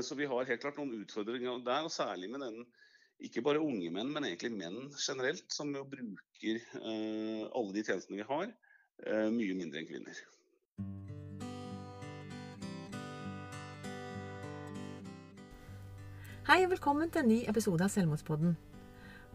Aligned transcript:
Så 0.00 0.14
vi 0.14 0.26
har 0.30 0.46
helt 0.46 0.60
klart 0.62 0.76
noen 0.78 1.00
utfordringer 1.02 1.58
der, 1.66 1.86
og 1.86 1.90
særlig 1.90 2.28
med 2.30 2.40
den 2.44 2.60
ikke 3.18 3.42
bare 3.42 3.58
unge 3.58 3.90
menn, 3.90 4.12
men 4.14 4.24
egentlig 4.28 4.52
menn 4.54 4.92
generelt, 4.94 5.42
som 5.50 5.72
jo 5.74 5.82
bruker 5.90 6.60
alle 6.86 7.72
de 7.74 7.82
tjenestene 7.82 8.20
vi 8.20 8.26
har, 8.28 8.52
mye 9.34 9.56
mindre 9.58 9.80
enn 9.80 9.88
kvinner. 9.88 10.20
Hei 16.46 16.62
og 16.62 16.70
velkommen 16.76 17.10
til 17.10 17.24
en 17.24 17.32
ny 17.34 17.40
episode 17.50 17.84
av 17.84 17.90
Selvmordspodden. 17.92 18.54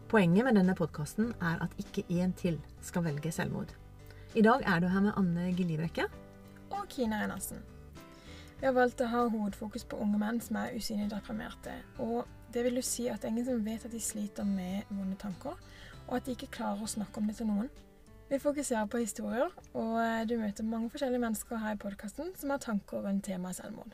Poenget 0.08 0.48
med 0.48 0.56
denne 0.58 0.74
podkasten 0.78 1.34
er 1.44 1.60
at 1.62 1.76
ikke 1.82 2.08
én 2.08 2.32
til 2.40 2.56
skal 2.80 3.04
velge 3.04 3.36
selvmord. 3.36 3.76
I 4.34 4.42
dag 4.42 4.64
er 4.64 4.80
du 4.80 4.88
her 4.88 5.04
med 5.10 5.14
Anne 5.20 5.52
Gillibrekke. 5.54 6.08
Og 6.72 6.88
Kine 6.88 7.20
Reinersen. 7.20 7.73
Vi 8.60 8.66
har 8.66 8.74
valgt 8.76 9.02
å 9.02 9.08
ha 9.10 9.24
hovedfokus 9.28 9.84
på 9.88 9.98
unge 10.00 10.18
menn 10.20 10.38
som 10.40 10.56
er 10.60 10.76
usynlig 10.78 11.10
deprimerte. 11.10 11.74
Og 12.00 12.28
det 12.54 12.62
vil 12.64 12.78
jo 12.78 12.84
si 12.86 13.08
at 13.10 13.20
det 13.20 13.28
er 13.28 13.34
ingen 13.34 13.48
som 13.48 13.64
vet 13.66 13.84
at 13.84 13.92
de 13.92 14.00
sliter 14.00 14.46
med 14.46 14.86
vonde 14.90 15.18
tanker, 15.20 15.58
og 16.06 16.14
at 16.16 16.26
de 16.26 16.36
ikke 16.36 16.52
klarer 16.54 16.84
å 16.84 16.90
snakke 16.90 17.20
om 17.20 17.26
det 17.28 17.36
til 17.40 17.50
noen. 17.50 17.72
Vi 18.30 18.38
fokuserer 18.40 18.86
på 18.88 19.02
historier, 19.02 19.50
og 19.76 19.98
du 20.30 20.38
møter 20.40 20.64
mange 20.64 20.88
forskjellige 20.90 21.20
mennesker 21.26 21.60
her 21.60 21.76
i 21.76 21.82
podkasten 21.82 22.32
som 22.38 22.54
har 22.54 22.62
tanker 22.62 23.04
rundt 23.04 23.26
temaet 23.26 23.58
selvmord. 23.58 23.92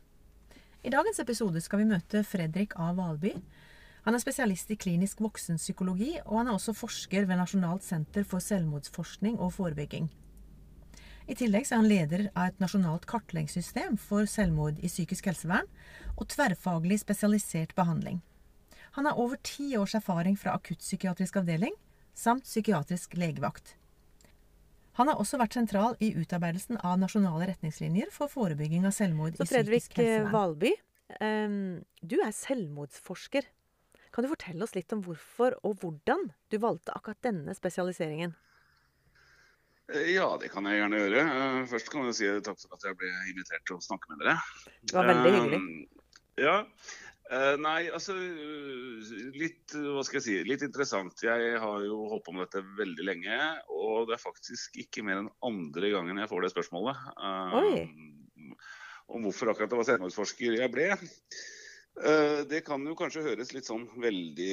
I 0.86 0.92
dagens 0.92 1.18
episode 1.20 1.60
skal 1.60 1.82
vi 1.82 1.90
møte 1.90 2.22
Fredrik 2.24 2.76
A. 2.78 2.92
Valby. 2.96 3.34
Han 4.06 4.16
er 4.16 4.22
spesialist 4.22 4.70
i 4.72 4.78
klinisk 4.80 5.20
voksenpsykologi, 5.20 6.14
og 6.24 6.38
han 6.38 6.48
er 6.48 6.56
også 6.56 6.72
forsker 6.76 7.26
ved 7.28 7.40
Nasjonalt 7.40 7.84
senter 7.84 8.24
for 8.24 8.40
selvmordsforskning 8.44 9.36
og 9.40 9.52
forebygging. 9.58 10.08
I 11.30 11.36
tillegg 11.38 11.68
er 11.68 11.78
han 11.78 11.86
leder 11.86 12.22
av 12.34 12.48
et 12.48 12.62
nasjonalt 12.62 13.04
kartleggingssystem 13.06 13.94
for 14.02 14.26
selvmord 14.26 14.80
i 14.82 14.88
psykisk 14.90 15.28
helsevern 15.30 15.68
og 16.16 16.26
tverrfaglig 16.32 16.98
spesialisert 17.04 17.76
behandling. 17.78 18.18
Han 18.98 19.06
har 19.06 19.20
over 19.22 19.38
ti 19.46 19.68
års 19.78 19.94
erfaring 19.94 20.34
fra 20.40 20.56
akuttpsykiatrisk 20.58 21.38
avdeling 21.38 21.76
samt 22.18 22.48
psykiatrisk 22.48 23.14
legevakt. 23.14 23.76
Han 24.98 25.06
har 25.06 25.22
også 25.22 25.38
vært 25.38 25.54
sentral 25.54 25.94
i 26.02 26.10
utarbeidelsen 26.18 26.80
av 26.82 26.98
nasjonale 26.98 27.46
retningslinjer 27.52 28.10
for 28.10 28.32
forebygging 28.32 28.88
av 28.90 28.96
selvmord 28.96 29.38
Så 29.38 29.46
i 29.46 29.52
psykisk 29.52 29.54
Fredrik 29.54 30.00
helsevern. 30.00 30.34
Valby, 30.34 30.74
um, 31.22 31.56
du 32.02 32.18
er 32.26 32.34
selvmordsforsker. 32.34 33.46
Kan 34.10 34.26
du 34.26 34.32
fortelle 34.34 34.66
oss 34.66 34.74
litt 34.74 34.90
om 34.90 35.06
hvorfor 35.06 35.54
og 35.62 35.78
hvordan 35.78 36.32
du 36.50 36.58
valgte 36.58 36.98
akkurat 36.98 37.22
denne 37.22 37.54
spesialiseringen? 37.54 38.34
Eh, 39.90 40.14
ja, 40.14 40.26
det 40.40 40.50
kan 40.52 40.66
jeg 40.68 40.80
gjerne 40.80 41.02
gjøre. 41.02 41.22
Eh, 41.26 41.60
først 41.70 41.92
kan 41.92 42.08
jeg 42.08 42.18
si 42.18 42.32
takk 42.46 42.58
for 42.62 42.76
at 42.76 42.88
jeg 42.88 42.98
ble 43.00 43.12
invitert 43.30 43.64
til 43.68 43.78
å 43.78 43.84
snakke 43.84 44.12
med 44.12 44.22
dere. 44.22 44.36
Det 44.82 44.96
var 44.96 45.10
veldig 45.12 45.36
hyggelig. 45.36 45.62
Ja, 46.40 46.58
Uh, 47.30 47.54
nei, 47.62 47.84
altså 47.94 48.16
Litt 49.38 49.70
hva 49.70 50.02
skal 50.02 50.16
jeg 50.16 50.24
si, 50.24 50.32
litt 50.48 50.64
interessant. 50.66 51.14
Jeg 51.22 51.60
har 51.62 51.84
jo 51.86 52.00
holdt 52.10 52.24
på 52.26 52.32
med 52.34 52.42
dette 52.42 52.64
veldig 52.74 53.04
lenge. 53.06 53.36
Og 53.70 54.08
det 54.08 54.16
er 54.16 54.22
faktisk 54.24 54.80
ikke 54.82 55.04
mer 55.06 55.20
enn 55.20 55.28
andre 55.46 55.92
gangen 55.94 56.18
jeg 56.18 56.30
får 56.32 56.42
det 56.42 56.50
spørsmålet. 56.50 57.04
Uh, 57.22 58.58
om 59.14 59.28
hvorfor 59.28 59.52
akkurat 59.52 59.70
det 59.70 59.78
var 59.78 59.88
selvmordsforsker 59.92 60.58
jeg 60.58 60.74
ble. 60.74 60.90
Det 62.50 62.64
kan 62.66 62.82
jo 62.86 62.98
kanskje 62.98 63.22
høres 63.28 63.54
litt 63.54 63.70
sånn 63.70 63.86
veldig 64.02 64.52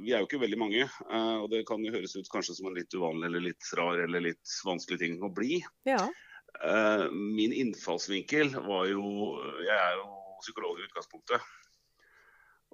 Vi 0.00 0.12
er 0.12 0.22
jo 0.22 0.28
ikke 0.28 0.42
veldig 0.42 0.58
mange. 0.60 0.88
og 1.10 1.46
det 1.52 1.64
kan 1.68 1.84
jo 1.84 1.92
høres 1.94 2.16
ut 2.16 2.32
kanskje 2.32 2.56
som 2.58 2.70
en 2.70 2.76
litt 2.78 2.94
uvanlig 2.94 3.30
eller 3.30 3.46
litt 3.50 3.70
rar 3.78 4.02
eller 4.04 4.26
litt 4.30 4.56
vanskelig 4.66 5.00
ting 5.02 5.20
å 5.22 5.32
bli. 5.32 5.62
Ja. 5.88 6.02
min 7.14 7.52
innfallsvinkel 7.54 8.56
var 8.66 8.88
jo 8.90 9.04
Jeg 9.62 9.76
er 9.76 10.00
jo 10.00 10.08
psykolog 10.42 10.80
i 10.80 10.86
utgangspunktet 10.88 11.44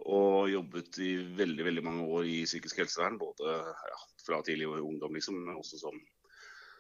og 0.05 0.51
jobbet 0.51 0.99
i 1.01 1.12
veldig 1.39 1.65
veldig 1.67 1.83
mange 1.84 2.05
år 2.12 2.29
i 2.29 2.45
psykisk 2.45 2.83
helsevern. 2.83 3.17
Både 3.19 3.57
ja, 3.65 4.01
fra 4.27 4.43
tidlig 4.45 4.69
ungdom, 4.69 5.15
liksom, 5.17 5.39
men 5.47 5.57
også 5.57 5.81
som, 5.81 5.97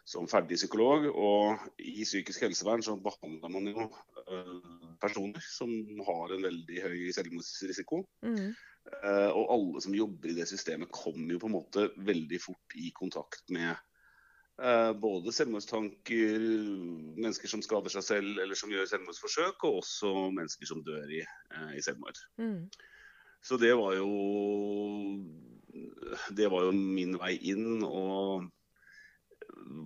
som, 0.06 0.28
ferdig 0.30 0.58
psykolog. 0.60 1.08
Og 1.10 1.66
i 1.82 2.04
psykisk 2.04 2.46
helsevern 2.46 2.84
så 2.84 2.96
behandler 3.02 3.52
man 3.52 3.68
jo 3.72 3.88
uh, 3.88 4.94
personer 5.02 5.42
som 5.50 5.72
har 6.06 6.34
en 6.34 6.46
veldig 6.46 6.84
høy 6.84 7.02
selvmordsrisiko. 7.16 8.04
Mm. 8.26 8.54
Uh, 8.86 9.30
og 9.34 9.52
alle 9.56 9.82
som 9.82 9.98
jobber 9.98 10.30
i 10.30 10.38
det 10.38 10.46
systemet, 10.50 10.92
kommer 10.94 11.34
jo 11.34 11.42
på 11.42 11.50
en 11.50 11.56
måte 11.58 11.90
veldig 12.06 12.40
fort 12.42 12.78
i 12.78 12.92
kontakt 12.94 13.50
med 13.54 13.72
uh, 14.62 14.92
både 14.94 15.34
selvmordstanker, 15.34 16.50
mennesker 17.18 17.50
som 17.50 17.64
skader 17.66 17.96
seg 17.96 18.06
selv 18.06 18.44
eller 18.44 18.58
som 18.58 18.70
gjør 18.70 18.86
selvmordsforsøk, 18.92 19.66
og 19.66 19.82
også 19.82 20.12
mennesker 20.30 20.70
som 20.70 20.84
dør 20.86 21.18
i, 21.18 21.24
i 21.74 21.82
selvmord. 21.82 22.22
Mm. 22.38 22.68
Så 23.46 23.58
det 23.60 23.74
var 23.78 23.92
jo 23.94 24.06
Det 26.34 26.46
var 26.50 26.64
jo 26.66 26.72
min 26.72 27.18
vei 27.20 27.34
inn. 27.52 27.82
og 27.84 28.46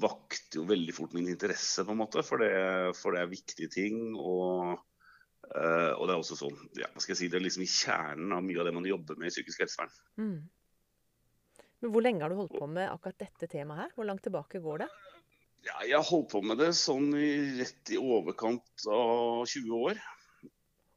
vakte 0.01 0.61
jo 0.61 0.67
veldig 0.69 0.95
fort 0.95 1.13
min 1.17 1.29
interesse, 1.31 1.85
på 1.87 1.95
en 1.95 2.01
måte, 2.01 2.25
for 2.27 2.43
det, 2.43 2.53
for 2.99 3.15
det 3.15 3.25
er 3.25 3.33
viktige 3.33 3.71
ting. 3.73 4.01
Og, 4.19 4.81
uh, 5.55 5.93
og, 5.97 6.05
det 6.07 6.15
er 6.15 6.17
også 6.19 6.39
sånn, 6.39 6.57
ja, 6.79 6.91
hva 6.93 7.03
skal 7.03 7.15
jeg 7.15 7.23
si, 7.23 7.31
det 7.33 7.41
er 7.41 7.47
liksom 7.47 7.67
i 7.67 7.71
kjernen 7.71 8.35
av 8.37 8.45
mye 8.47 8.61
av 8.61 8.69
det 8.69 8.75
man 8.77 8.89
jobber 8.89 9.21
med 9.21 9.31
i 9.31 9.35
psykisk 9.35 9.65
helsevern. 9.65 9.95
Mm. 10.21 10.41
Men 11.81 11.95
Hvor 11.95 12.05
lenge 12.05 12.25
har 12.25 12.33
du 12.33 12.41
holdt 12.43 12.59
på 12.59 12.69
med 12.69 12.91
akkurat 12.91 13.23
dette 13.23 13.49
temaet 13.49 13.87
her? 13.87 13.95
Hvor 13.97 14.09
langt 14.09 14.25
tilbake 14.27 14.61
går 14.61 14.85
det? 14.85 14.91
Ja, 15.65 15.77
jeg 15.85 15.97
har 15.97 16.09
holdt 16.09 16.31
på 16.33 16.41
med 16.45 16.61
det 16.61 16.73
sånn 16.77 17.13
i, 17.17 17.31
rett 17.61 17.93
i 17.93 18.01
overkant 18.01 18.89
av 18.89 19.45
20 19.49 19.77
år. 19.77 20.01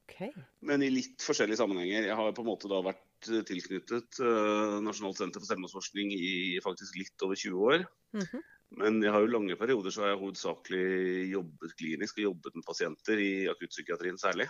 Okay. 0.04 0.30
Men 0.64 0.84
i 0.84 0.90
litt 0.92 1.24
forskjellige 1.24 1.58
sammenhenger. 1.60 2.06
Jeg 2.08 2.16
har 2.16 2.36
på 2.36 2.44
en 2.44 2.48
måte 2.48 2.68
da 2.70 2.80
vært 2.84 3.28
eh, 3.32 3.42
tilknyttet 3.48 4.20
uh, 4.22 4.76
Nasjonalt 4.84 5.18
senter 5.18 5.42
for 5.42 5.48
selvmordsforskning 5.48 6.12
i 6.14 6.60
faktisk 6.64 7.00
litt 7.00 7.24
over 7.24 7.40
20 7.40 7.64
år. 7.70 7.86
Mm 8.16 8.26
-hmm. 8.28 8.44
Men 8.80 9.00
jeg 9.02 9.12
har 9.14 9.22
jo 9.22 9.30
lange 9.30 9.56
perioder 9.58 9.94
så 9.94 10.04
har 10.04 10.12
jeg 10.12 10.20
hovedsakelig 10.22 10.84
jobbet 11.30 11.74
klinisk 11.78 12.18
og 12.20 12.28
jobbet 12.28 12.58
med 12.58 12.66
pasienter 12.66 13.20
i 13.22 13.32
akuttpsykiatrien 13.52 14.18
særlig. 14.20 14.48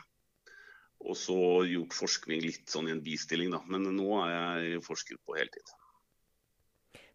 Og 1.05 1.19
så 1.21 1.37
gjort 1.69 1.97
forskning 1.97 2.41
litt 2.45 2.71
sånn 2.71 2.89
i 2.89 2.95
en 2.95 3.03
bistilling, 3.05 3.51
da. 3.53 3.61
Men 3.69 3.91
nå 3.93 4.09
er 4.25 4.33
jeg 4.33 4.85
forsker 4.87 5.21
på 5.21 5.37
heltid. 5.37 5.75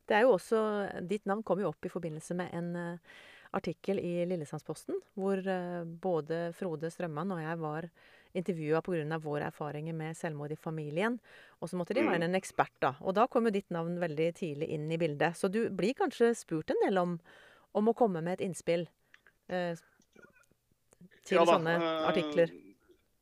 Det 0.09 0.17
er 0.17 0.25
jo 0.25 0.35
også, 0.35 0.59
Ditt 1.05 1.25
navn 1.29 1.43
kom 1.45 1.61
jo 1.61 1.69
opp 1.69 1.85
i 1.85 1.91
forbindelse 1.93 2.37
med 2.37 2.53
en 2.57 2.69
uh, 2.77 3.17
artikkel 3.57 4.01
i 4.01 4.13
Lillesandsposten, 4.29 4.97
hvor 5.17 5.41
uh, 5.41 5.85
både 5.85 6.49
Frode 6.57 6.89
Strømman 6.93 7.33
og 7.35 7.43
jeg 7.43 7.61
var 7.61 7.89
intervjua 8.33 8.81
pga. 8.81 9.17
våre 9.17 9.45
erfaringer 9.45 9.93
med 9.93 10.17
selvmord 10.17 10.51
i 10.51 10.55
familien. 10.55 11.19
Og 11.59 11.69
så 11.69 11.77
måtte 11.77 11.93
de 11.93 12.03
ha 12.05 12.13
inn 12.13 12.23
mm. 12.23 12.29
en 12.29 12.39
ekspert, 12.39 12.75
da. 12.79 12.93
Og 13.01 13.15
da 13.15 13.27
kom 13.27 13.45
jo 13.47 13.53
ditt 13.53 13.69
navn 13.69 13.99
veldig 13.99 14.31
tidlig 14.37 14.69
inn 14.69 14.89
i 14.91 14.97
bildet. 14.97 15.37
Så 15.37 15.47
du 15.47 15.69
blir 15.69 15.97
kanskje 15.97 16.33
spurt 16.37 16.69
en 16.69 16.83
del 16.85 16.97
om, 17.01 17.19
om 17.73 17.89
å 17.89 17.97
komme 17.97 18.21
med 18.21 18.37
et 18.37 18.45
innspill 18.47 18.87
eh, 19.49 19.75
til 21.25 21.39
ja, 21.41 21.45
sånne 21.45 21.77
eh, 21.77 22.09
artikler? 22.09 22.53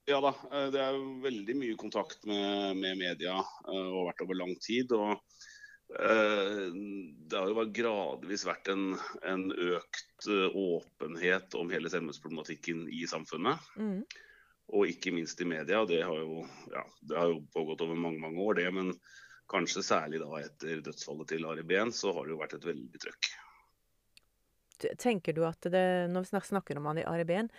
Ja 0.07 0.21
da. 0.23 0.33
Eh, 0.51 0.69
det 0.73 0.83
er 0.83 0.99
veldig 1.23 1.57
mye 1.59 1.77
kontakt 1.79 2.25
med, 2.27 2.77
med 2.79 2.99
media 2.99 3.39
eh, 3.39 3.87
og 3.87 4.09
vært 4.11 4.25
over 4.27 4.43
lang 4.43 4.57
tid. 4.63 4.91
og 4.91 5.21
det 5.87 7.31
har 7.31 7.47
jo 7.47 7.63
gradvis 7.71 8.41
vært 8.43 8.67
en, 8.73 8.89
en 9.23 9.45
økt 9.55 10.25
åpenhet 10.27 11.55
om 11.55 11.71
hele 11.71 11.87
selvmordsproblematikken 11.87 12.89
i 12.91 13.05
samfunnet. 13.07 13.69
Mm 13.79 14.01
og 14.67 14.89
ikke 14.91 15.13
minst 15.15 15.41
i 15.41 15.47
media. 15.47 15.85
Det 15.87 16.01
har 16.03 16.19
jo, 16.19 16.43
ja, 16.73 16.83
det 17.07 17.17
har 17.17 17.31
jo 17.31 17.41
pågått 17.53 17.81
over 17.85 17.95
mange 17.95 18.19
mange 18.19 18.43
år, 18.43 18.59
det. 18.59 18.67
Men 18.75 18.93
kanskje 19.51 19.83
særlig 19.85 20.21
da 20.23 20.41
etter 20.41 20.81
dødsfallet 20.83 21.31
til 21.31 21.47
Ari 21.47 21.63
Behn, 21.67 21.93
så 21.95 22.11
har 22.15 22.27
det 22.27 22.35
jo 22.35 22.41
vært 22.41 22.57
et 22.57 22.67
veldig 22.67 23.03
trøkk. 23.03 23.29
Tenker 25.01 25.33
du 25.33 25.41
at 25.47 25.63
det, 25.73 26.07
Når 26.13 26.27
vi 26.27 26.41
snakker 26.45 26.77
om 26.77 26.85
han 26.85 26.99
i 27.01 27.07
Ari 27.07 27.25
Behn, 27.25 27.49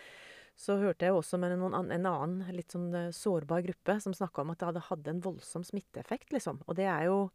så 0.59 0.77
hørte 0.79 1.07
jeg 1.07 1.15
også 1.15 1.39
med 1.39 1.55
noen, 1.59 1.91
en 1.95 2.07
annen 2.07 2.55
litt 2.55 2.75
sånn 2.75 2.91
eh, 2.95 3.13
sårbar 3.15 3.63
gruppe 3.63 3.95
som 4.03 4.15
snakka 4.15 4.43
om 4.43 4.51
at 4.51 4.59
det 4.59 4.67
hadde 4.67 4.87
hatt 4.89 5.11
en 5.11 5.21
voldsom 5.23 5.63
smitteeffekt, 5.63 6.33
liksom. 6.35 6.59
Og 6.67 6.79
det 6.79 6.89
er 6.91 7.07
jo 7.07 7.31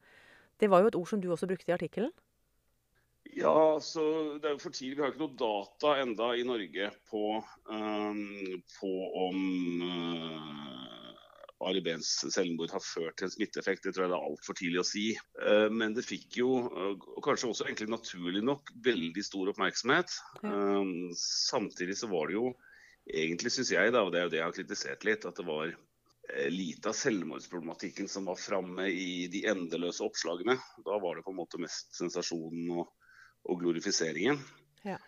Det 0.59 0.69
var 0.69 0.83
jo 0.83 0.87
et 0.87 0.95
ord 0.95 1.07
som 1.09 1.19
du 1.19 1.31
også 1.31 1.47
brukte 1.49 1.71
i 1.71 1.73
artikkelen? 1.73 2.11
Ja, 3.31 3.79
så 3.81 4.03
det 4.41 4.49
er 4.49 4.55
jo 4.57 4.61
for 4.61 4.75
tidlig. 4.75 4.97
Vi 4.97 5.03
har 5.03 5.13
ikke 5.13 5.23
noe 5.23 5.39
data 5.39 5.93
enda 6.01 6.29
i 6.37 6.43
Norge 6.45 6.89
på, 7.09 7.39
um, 7.71 8.19
på 8.75 8.91
om 9.23 9.39
uh, 9.81 11.63
Ari 11.69 11.81
Behns 11.85 12.11
selvmord 12.35 12.75
har 12.75 12.83
ført 12.83 13.17
til 13.17 13.29
en 13.29 13.33
smitteeffekt. 13.33 13.87
Det 13.87 13.95
tror 13.95 14.05
jeg 14.05 14.13
det 14.13 14.19
er 14.19 14.27
altfor 14.27 14.59
tidlig 14.59 14.83
å 14.83 14.87
si. 14.87 15.05
Uh, 15.39 15.69
men 15.73 15.95
det 15.97 16.05
fikk 16.05 16.37
jo, 16.43 16.51
uh, 16.67 17.07
kanskje 17.25 17.49
også 17.49 17.67
egentlig 17.67 17.89
naturlig 17.95 18.43
nok, 18.45 18.73
veldig 18.85 19.25
stor 19.25 19.53
oppmerksomhet. 19.53 20.13
Um, 20.43 21.09
samtidig 21.17 21.97
så 22.03 22.11
var 22.11 22.29
det 22.29 22.37
jo 22.37 22.51
egentlig, 23.09 23.55
syns 23.55 23.73
jeg, 23.73 23.95
da, 23.95 24.03
og 24.03 24.13
det 24.13 24.21
er 24.21 24.27
jo 24.27 24.35
det 24.35 24.43
jeg 24.43 24.49
har 24.49 24.57
kritisert 24.59 25.07
litt, 25.07 25.25
at 25.25 25.39
det 25.39 25.47
var 25.47 25.73
lite 26.47 26.87
av 26.87 26.95
selvmordsproblematikken 26.95 28.07
som 28.07 28.29
var 28.29 28.37
framme 28.39 28.85
i 28.87 29.25
de 29.27 29.41
endeløse 29.51 30.05
oppslagene. 30.05 30.55
Da 30.85 30.99
var 31.03 31.17
det 31.17 31.25
på 31.25 31.33
en 31.33 31.41
måte 31.41 31.59
mest 31.59 31.97
sensasjonen 31.97 32.69
og 32.77 32.93
og 33.49 33.59
glorifiseringen. 33.61 34.39
Ja. 34.87 34.99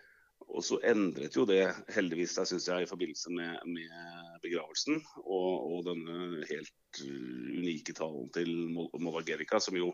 Og 0.45 0.63
så 0.63 0.77
endret 0.87 1.35
jo 1.35 1.45
det 1.49 1.63
heldigvis 1.95 2.35
seg, 2.37 2.49
synes 2.51 2.67
jeg, 2.69 2.85
i 2.85 2.89
forbindelse 2.89 3.31
med, 3.33 3.61
med 3.67 4.41
begravelsen 4.43 4.99
og, 5.23 5.51
og, 5.71 5.79
denne 5.87 6.45
helt 6.49 7.01
unike 7.01 7.95
talen 7.97 8.29
til 8.35 8.51
Molagerica, 8.75 9.59
som 9.59 9.77
jo 9.79 9.89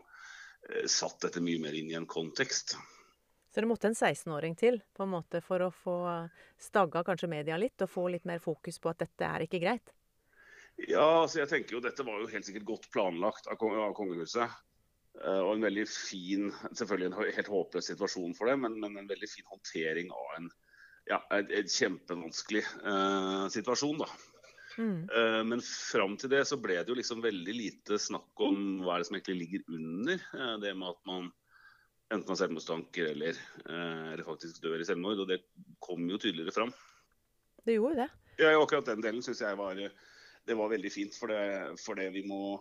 eh, 0.68 0.84
satt 0.90 1.22
dette 1.24 1.42
mye 1.42 1.62
mer 1.62 1.78
inn 1.78 1.90
i 1.90 1.96
en 1.98 2.08
kontekst. 2.10 2.76
Så 3.52 3.60
det 3.60 3.68
måtte 3.68 3.90
en 3.90 3.96
16-åring 3.96 4.54
til 4.56 4.78
på 4.96 5.04
en 5.04 5.12
måte 5.12 5.42
for 5.44 5.60
å 5.66 5.72
få 5.74 5.96
stagga 6.60 7.02
kanskje 7.04 7.28
media 7.28 7.58
litt, 7.60 7.76
og 7.84 7.90
få 7.90 8.06
litt 8.14 8.28
mer 8.28 8.40
fokus 8.40 8.78
på 8.80 8.92
at 8.92 9.02
dette 9.04 9.28
er 9.28 9.44
ikke 9.44 9.60
greit? 9.60 9.92
Ja, 10.80 11.04
altså 11.22 11.42
jeg 11.42 11.50
tenker 11.50 11.76
jo 11.76 11.82
dette 11.84 12.04
var 12.06 12.22
jo 12.22 12.30
helt 12.32 12.48
sikkert 12.48 12.68
godt 12.70 12.88
planlagt 12.94 13.48
av, 13.52 13.60
av 13.60 13.92
kongehuset. 13.96 14.48
Eh, 15.20 15.40
og 15.44 15.54
en 15.54 15.66
veldig 15.66 15.84
fin 15.90 16.46
Selvfølgelig 16.72 17.10
en 17.10 17.34
helt 17.36 17.50
håpløs 17.52 17.90
situasjon 17.90 18.32
for 18.38 18.48
det, 18.48 18.56
men, 18.64 18.78
men 18.80 18.96
en 18.96 19.10
veldig 19.10 19.28
fin 19.28 19.48
håndtering 19.50 20.12
av 20.14 20.36
en, 20.38 20.46
ja, 21.10 21.18
en, 21.36 21.50
en 21.52 21.68
kjempevanskelig 21.68 22.62
uh, 22.86 23.44
situasjon. 23.52 24.00
da. 24.00 24.08
Mm. 24.78 25.02
Uh, 25.12 25.42
men 25.50 25.64
fram 25.66 26.16
til 26.16 26.32
det 26.32 26.46
så 26.48 26.56
ble 26.62 26.78
det 26.80 26.94
jo 26.94 26.96
liksom 26.96 27.20
veldig 27.24 27.56
lite 27.58 28.00
snakk 28.00 28.44
om 28.46 28.80
hva 28.80 28.96
er 28.96 29.02
det 29.02 29.10
som 29.10 29.18
egentlig 29.18 29.38
ligger 29.42 29.76
under 29.76 30.24
uh, 30.32 30.56
det 30.62 30.72
med 30.78 30.94
at 30.94 31.02
man 31.10 31.28
enten 32.12 32.32
har 32.32 32.40
selvmordstanker 32.42 33.12
eller, 33.14 33.36
eller, 33.64 34.24
faktisk 34.26 34.58
dør 34.60 34.82
i 34.82 34.84
selvmord. 34.84 35.22
Og 35.24 35.30
det 35.30 35.38
kom 35.80 36.04
jo 36.10 36.18
tydeligere 36.20 36.52
fram. 36.52 36.72
Det 37.64 37.78
gjorde 37.78 38.02
det? 38.02 38.08
Ja, 38.42 38.50
akkurat 38.58 38.90
den 38.90 39.00
delen 39.00 39.24
syns 39.24 39.40
jeg 39.40 39.56
var, 39.56 39.80
det 39.80 40.56
var 40.58 40.68
veldig 40.68 40.90
fint. 40.92 41.16
For 41.16 41.32
det, 41.32 41.40
for 41.80 41.96
det 41.96 42.10
vi 42.12 42.20
må 42.28 42.58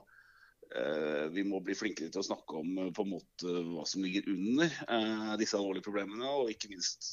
vi 1.32 1.44
må 1.44 1.60
bli 1.64 1.76
flinkere 1.76 2.12
til 2.12 2.22
å 2.22 2.26
snakke 2.26 2.60
om 2.62 2.78
eh, 2.80 2.90
på 2.96 3.04
en 3.06 3.14
måte 3.14 3.56
hva 3.72 3.84
som 3.90 4.04
ligger 4.06 4.28
under 4.32 4.72
eh, 4.88 5.32
disse 5.42 5.58
alvorlige 5.58 5.88
problemene. 5.88 6.28
Og 6.42 6.52
ikke 6.54 6.72
minst, 6.72 7.08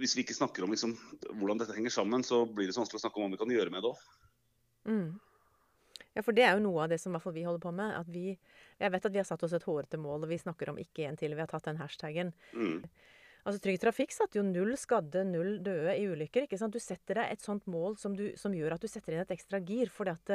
hvis 0.00 0.16
vi 0.16 0.24
ikke 0.24 0.36
snakker 0.38 0.66
om 0.66 0.74
liksom, 0.74 0.96
hvordan 1.38 1.60
dette 1.62 1.76
henger 1.76 1.94
sammen, 1.94 2.26
så 2.26 2.42
blir 2.48 2.66
det 2.68 2.76
så 2.76 2.82
vanskelig 2.82 3.02
å 3.02 3.04
snakke 3.06 3.20
om 3.20 3.28
hva 3.28 3.36
vi 3.36 3.42
kan 3.42 3.54
gjøre 3.54 3.74
med 3.74 3.84
det 3.84 3.92
òg. 3.92 4.06
Mm. 4.90 5.10
Ja, 6.16 6.24
for 6.26 6.34
det 6.34 6.42
er 6.46 6.56
jo 6.56 6.64
noe 6.64 6.82
av 6.84 6.90
det 6.90 6.98
som 6.98 7.14
vi 7.14 7.46
holder 7.46 7.62
på 7.62 7.72
med. 7.74 7.94
at 7.94 8.10
vi, 8.10 8.34
Jeg 8.80 8.92
vet 8.92 9.06
at 9.06 9.14
vi 9.14 9.22
har 9.22 9.28
satt 9.28 9.46
oss 9.46 9.54
et 9.54 9.68
hårete 9.68 10.00
mål, 10.00 10.26
og 10.26 10.32
vi 10.32 10.40
snakker 10.42 10.72
om 10.72 10.80
ikke 10.82 11.06
en 11.06 11.20
til. 11.20 11.36
Vi 11.38 11.44
har 11.44 11.50
tatt 11.50 11.68
den 11.70 11.78
hashtaggen. 11.78 12.34
Mm. 12.56 12.82
Altså 13.46 13.62
Trygg 13.62 13.78
Trafikk 13.80 14.12
satte 14.12 14.36
jo 14.36 14.44
null 14.44 14.74
skadde, 14.76 15.22
null 15.24 15.60
døde 15.64 15.94
i 15.96 16.08
ulykker. 16.10 16.44
ikke 16.44 16.58
sant? 16.60 16.74
Du 16.74 16.82
setter 16.82 17.22
deg 17.22 17.30
et 17.30 17.44
sånt 17.44 17.64
mål 17.70 17.96
som, 18.02 18.18
du, 18.18 18.32
som 18.36 18.52
gjør 18.52 18.74
at 18.76 18.82
du 18.82 18.90
setter 18.90 19.14
inn 19.14 19.22
et 19.22 19.32
ekstra 19.36 19.62
gir. 19.62 19.88
fordi 19.94 20.16
at 20.18 20.34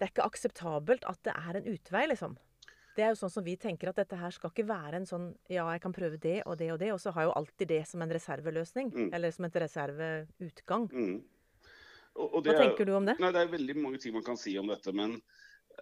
det, 0.00 0.06
er 0.06 0.12
ikke 0.14 0.28
akseptabelt 0.30 1.04
at 1.04 1.20
det 1.28 1.34
er 1.36 1.58
en 1.58 1.66
utvei, 1.68 2.06
liksom. 2.08 2.38
Det 2.96 3.04
er 3.04 3.12
jo 3.12 3.20
sånn 3.20 3.32
som 3.32 3.44
vi 3.46 3.54
tenker 3.60 3.90
at 3.90 4.00
dette 4.00 4.16
her 4.18 4.32
skal 4.34 4.50
ikke 4.50 4.66
være 4.68 4.98
en 4.98 5.06
sånn 5.08 5.28
ja, 5.52 5.66
jeg 5.74 5.82
kan 5.84 5.92
prøve 5.94 6.18
det 6.20 6.40
og 6.42 6.56
det 6.60 6.70
og 6.74 6.80
det, 6.80 6.88
og 6.94 6.98
så 7.02 7.12
har 7.14 7.28
jo 7.28 7.34
alltid 7.38 7.70
det 7.70 7.82
som 7.88 8.02
en 8.02 8.14
reserveløsning. 8.16 8.90
Mm. 8.96 9.10
Eller 9.16 9.34
som 9.36 9.46
et 9.46 9.58
reserveutgang. 9.62 10.88
Mm. 10.90 11.20
Og, 12.16 12.26
og 12.26 12.48
Hva 12.48 12.56
tenker 12.58 12.88
du 12.88 12.96
om 12.96 13.06
det? 13.06 13.14
Nei, 13.22 13.30
Det 13.36 13.44
er 13.44 13.52
veldig 13.52 13.76
mange 13.78 14.00
ting 14.02 14.16
man 14.16 14.26
kan 14.26 14.40
si 14.40 14.56
om 14.58 14.72
dette. 14.72 14.94
Men 14.96 15.18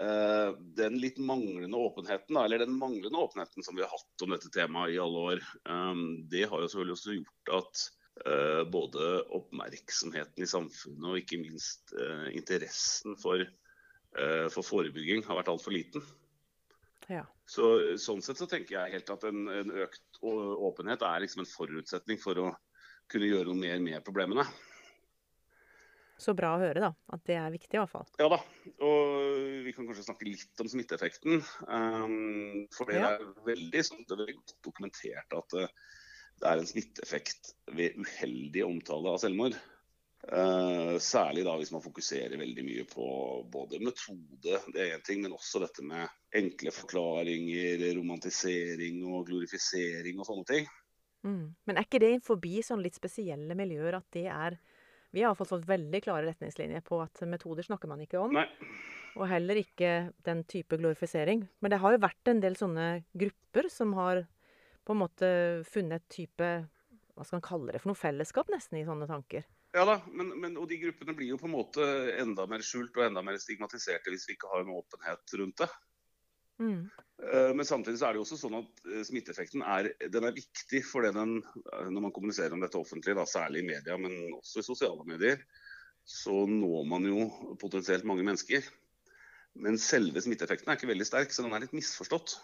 uh, 0.02 0.50
den 0.78 0.98
litt 1.00 1.20
manglende 1.22 1.80
åpenheten, 1.80 2.34
da, 2.36 2.44
eller 2.44 2.66
den 2.66 2.76
manglende 2.78 3.22
åpenheten 3.22 3.64
som 3.64 3.78
vi 3.78 3.86
har 3.86 3.94
hatt 3.94 4.26
om 4.26 4.34
dette 4.34 4.52
temaet 4.54 4.96
i 4.96 5.00
alle 5.02 5.24
år, 5.32 5.46
um, 5.70 6.04
det 6.28 6.44
har 6.50 6.60
jo 6.60 6.68
selvfølgelig 6.68 6.98
også 6.98 7.16
gjort 7.16 7.54
at 7.62 7.86
uh, 8.26 8.62
både 8.68 9.08
oppmerksomheten 9.40 10.44
i 10.44 10.50
samfunnet 10.50 11.08
og 11.08 11.22
ikke 11.22 11.40
minst 11.40 11.96
uh, 11.96 12.28
interessen 12.36 13.16
for 13.22 13.46
for 14.54 14.64
forebygging 14.64 15.20
har 15.26 15.36
vært 15.38 15.50
altfor 15.52 15.74
liten. 15.74 16.02
Ja. 17.08 17.24
Så, 17.48 17.96
sånn 18.00 18.20
sett 18.24 18.40
så 18.40 18.48
tenker 18.48 18.74
jeg 18.74 18.94
helt 18.96 19.12
at 19.12 19.26
en, 19.28 19.46
en 19.52 19.70
økt 19.84 20.20
åpenhet 20.22 21.04
er 21.06 21.22
liksom 21.24 21.44
en 21.44 21.50
forutsetning 21.50 22.20
for 22.20 22.40
å 22.42 22.48
kunne 23.08 23.28
gjøre 23.30 23.48
noe 23.48 23.60
mer 23.60 23.78
med 23.84 24.04
problemene. 24.04 24.44
Så 26.18 26.34
bra 26.34 26.56
å 26.56 26.58
høre, 26.60 26.82
da. 26.82 26.90
At 27.14 27.22
det 27.28 27.36
er 27.38 27.52
viktig, 27.54 27.76
i 27.76 27.78
hvert 27.78 27.92
fall. 27.92 28.08
Ja 28.18 28.26
da. 28.32 28.40
Og 28.84 29.62
vi 29.64 29.72
kan 29.74 29.86
kanskje 29.86 30.08
snakke 30.08 30.26
litt 30.26 30.62
om 30.64 30.70
smitteeffekten. 30.70 31.44
Um, 31.70 32.66
for 32.74 32.90
det 32.90 32.98
ja. 32.98 33.12
er 33.14 33.28
veldig, 33.46 33.84
sånn, 33.86 34.02
det 34.02 34.16
er 34.16 34.22
veldig 34.24 34.36
godt 34.40 34.54
dokumentert 34.66 35.36
at 35.38 35.56
uh, 35.62 35.94
det 36.42 36.50
er 36.50 36.60
en 36.60 36.70
smitteeffekt 36.70 37.52
ved 37.78 38.00
uheldig 38.02 38.66
omtale 38.66 39.14
av 39.14 39.22
selvmord. 39.22 39.54
Uh, 40.26 40.98
særlig 41.00 41.44
da 41.46 41.54
hvis 41.56 41.70
man 41.72 41.82
fokuserer 41.84 42.34
veldig 42.40 42.64
mye 42.66 42.84
på 42.90 43.04
både 43.48 43.78
metode, 43.80 44.58
det 44.74 44.82
er 44.82 44.96
én 44.96 45.04
ting, 45.06 45.22
men 45.22 45.36
også 45.36 45.62
dette 45.62 45.84
med 45.86 46.10
enkle 46.36 46.72
forklaringer, 46.74 47.84
romantisering 47.96 48.98
og 49.06 49.28
glorifisering 49.30 50.18
og 50.18 50.28
sånne 50.28 50.48
ting. 50.50 50.68
Mm. 51.26 51.54
Men 51.66 51.78
er 51.78 51.86
ikke 51.86 52.02
det 52.02 52.12
forbi 52.26 52.58
sånn 52.66 52.82
litt 52.82 52.98
spesielle 52.98 53.56
miljøer 53.58 53.98
at 53.98 54.06
det 54.14 54.28
er 54.30 54.58
Vi 55.10 55.22
har 55.24 55.34
fått 55.34 55.64
veldig 55.64 56.02
klare 56.04 56.26
retningslinjer 56.28 56.82
på 56.84 56.98
at 57.00 57.22
metoder 57.24 57.64
snakker 57.64 57.88
man 57.88 58.02
ikke 58.04 58.20
om. 58.20 58.34
Nei. 58.36 58.44
Og 59.16 59.24
heller 59.30 59.56
ikke 59.56 60.12
den 60.26 60.42
type 60.44 60.76
glorifisering. 60.76 61.46
Men 61.64 61.72
det 61.72 61.78
har 61.80 61.94
jo 61.94 62.02
vært 62.02 62.28
en 62.28 62.42
del 62.42 62.58
sånne 62.60 62.88
grupper 63.16 63.70
som 63.72 63.94
har 63.96 64.26
på 64.84 64.92
en 64.92 65.00
måte 65.00 65.30
funnet 65.68 66.04
et 66.04 66.12
type 66.12 66.50
Hva 67.16 67.24
skal 67.24 67.38
man 67.38 67.46
kalle 67.48 67.72
det 67.72 67.80
for 67.80 67.90
noe 67.90 67.98
fellesskap, 67.98 68.52
nesten, 68.52 68.76
i 68.78 68.84
sånne 68.86 69.08
tanker. 69.08 69.48
Ja 69.78 69.84
da, 69.86 70.00
men, 70.10 70.32
men, 70.42 70.56
og 70.58 70.66
de 70.70 70.80
gruppene 70.82 71.14
blir 71.14 71.28
jo 71.30 71.36
på 71.38 71.46
en 71.46 71.54
måte 71.54 71.84
enda 72.18 72.48
mer 72.50 72.64
skjult 72.66 72.96
og 72.98 73.04
enda 73.04 73.22
mer 73.22 73.38
stigmatiserte 73.38 74.10
hvis 74.10 74.26
vi 74.26 74.34
ikke 74.34 74.50
har 74.50 74.64
en 74.64 74.74
åpenhet 74.74 75.34
rundt 75.38 75.62
det. 75.62 75.68
Mm. 76.58 76.88
Eh, 77.22 77.52
men 77.54 77.66
samtidig 77.66 78.00
så 78.00 78.08
er 78.08 78.16
det 78.16 78.18
jo 78.18 78.24
også 78.24 78.40
sånn 78.40 78.56
at 78.58 78.82
eh, 78.88 79.04
smitteeffekten 79.06 79.62
er, 79.62 79.92
den 80.10 80.26
er 80.26 80.34
viktig 80.34 80.82
fordi 80.86 81.12
den, 81.14 81.36
eh, 81.62 81.86
når 81.92 82.08
man 82.08 82.14
kommuniserer 82.16 82.56
om 82.56 82.64
dette 82.64 82.80
offentlig, 82.80 83.14
da, 83.14 83.26
særlig 83.30 83.62
i 83.62 83.68
media, 83.68 83.98
men 84.00 84.16
også 84.40 84.64
i 84.64 84.66
sosiale 84.66 85.06
medier, 85.06 85.42
så 86.08 86.42
når 86.50 86.90
man 86.90 87.06
jo 87.06 87.28
potensielt 87.62 88.06
mange 88.08 88.26
mennesker. 88.26 88.66
Men 89.58 89.78
selve 89.82 90.22
smitteeffekten 90.24 90.70
er 90.70 90.78
ikke 90.78 90.90
veldig 90.90 91.06
sterk, 91.06 91.34
så 91.34 91.46
den 91.46 91.54
er 91.54 91.62
litt 91.62 91.74
misforstått. 91.76 92.38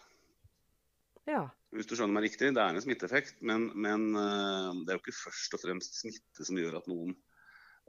Ja. 1.30 1.48
Hvis 1.74 1.88
du 1.90 1.96
skjønner 1.96 2.14
meg 2.14 2.28
riktig. 2.28 2.52
Det 2.54 2.62
er 2.62 2.74
en 2.74 2.82
smitteeffekt, 2.84 3.40
men, 3.42 3.68
men 3.74 4.10
uh, 4.14 4.70
det 4.84 4.92
er 4.94 4.98
jo 4.98 5.02
ikke 5.02 5.16
først 5.16 5.56
og 5.56 5.62
fremst 5.64 5.98
smitte 5.98 6.46
som 6.46 6.58
gjør 6.60 6.78
at 6.78 6.90
noen 6.90 7.14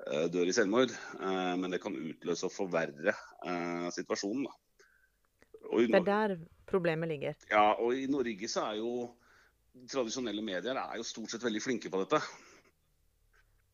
uh, 0.08 0.26
dør 0.34 0.50
i 0.50 0.56
selvmord. 0.58 0.94
Uh, 1.20 1.54
men 1.62 1.76
det 1.76 1.82
kan 1.84 1.98
utløse 1.98 2.50
og 2.50 2.56
forverre 2.56 3.14
situasjonen. 3.94 4.50
Det 5.66 6.00
er 6.00 6.08
der 6.08 6.36
problemet 6.70 7.10
ligger? 7.10 7.38
Ja, 7.50 7.76
og 7.82 7.98
i 7.98 8.10
Norge 8.10 8.50
så 8.50 8.66
er 8.72 8.82
jo 8.82 8.92
tradisjonelle 9.92 10.44
medier 10.46 10.78
er 10.80 11.00
jo 11.00 11.06
stort 11.06 11.34
sett 11.34 11.44
veldig 11.44 11.62
flinke 11.64 11.92
på 11.92 12.02
dette. 12.04 12.22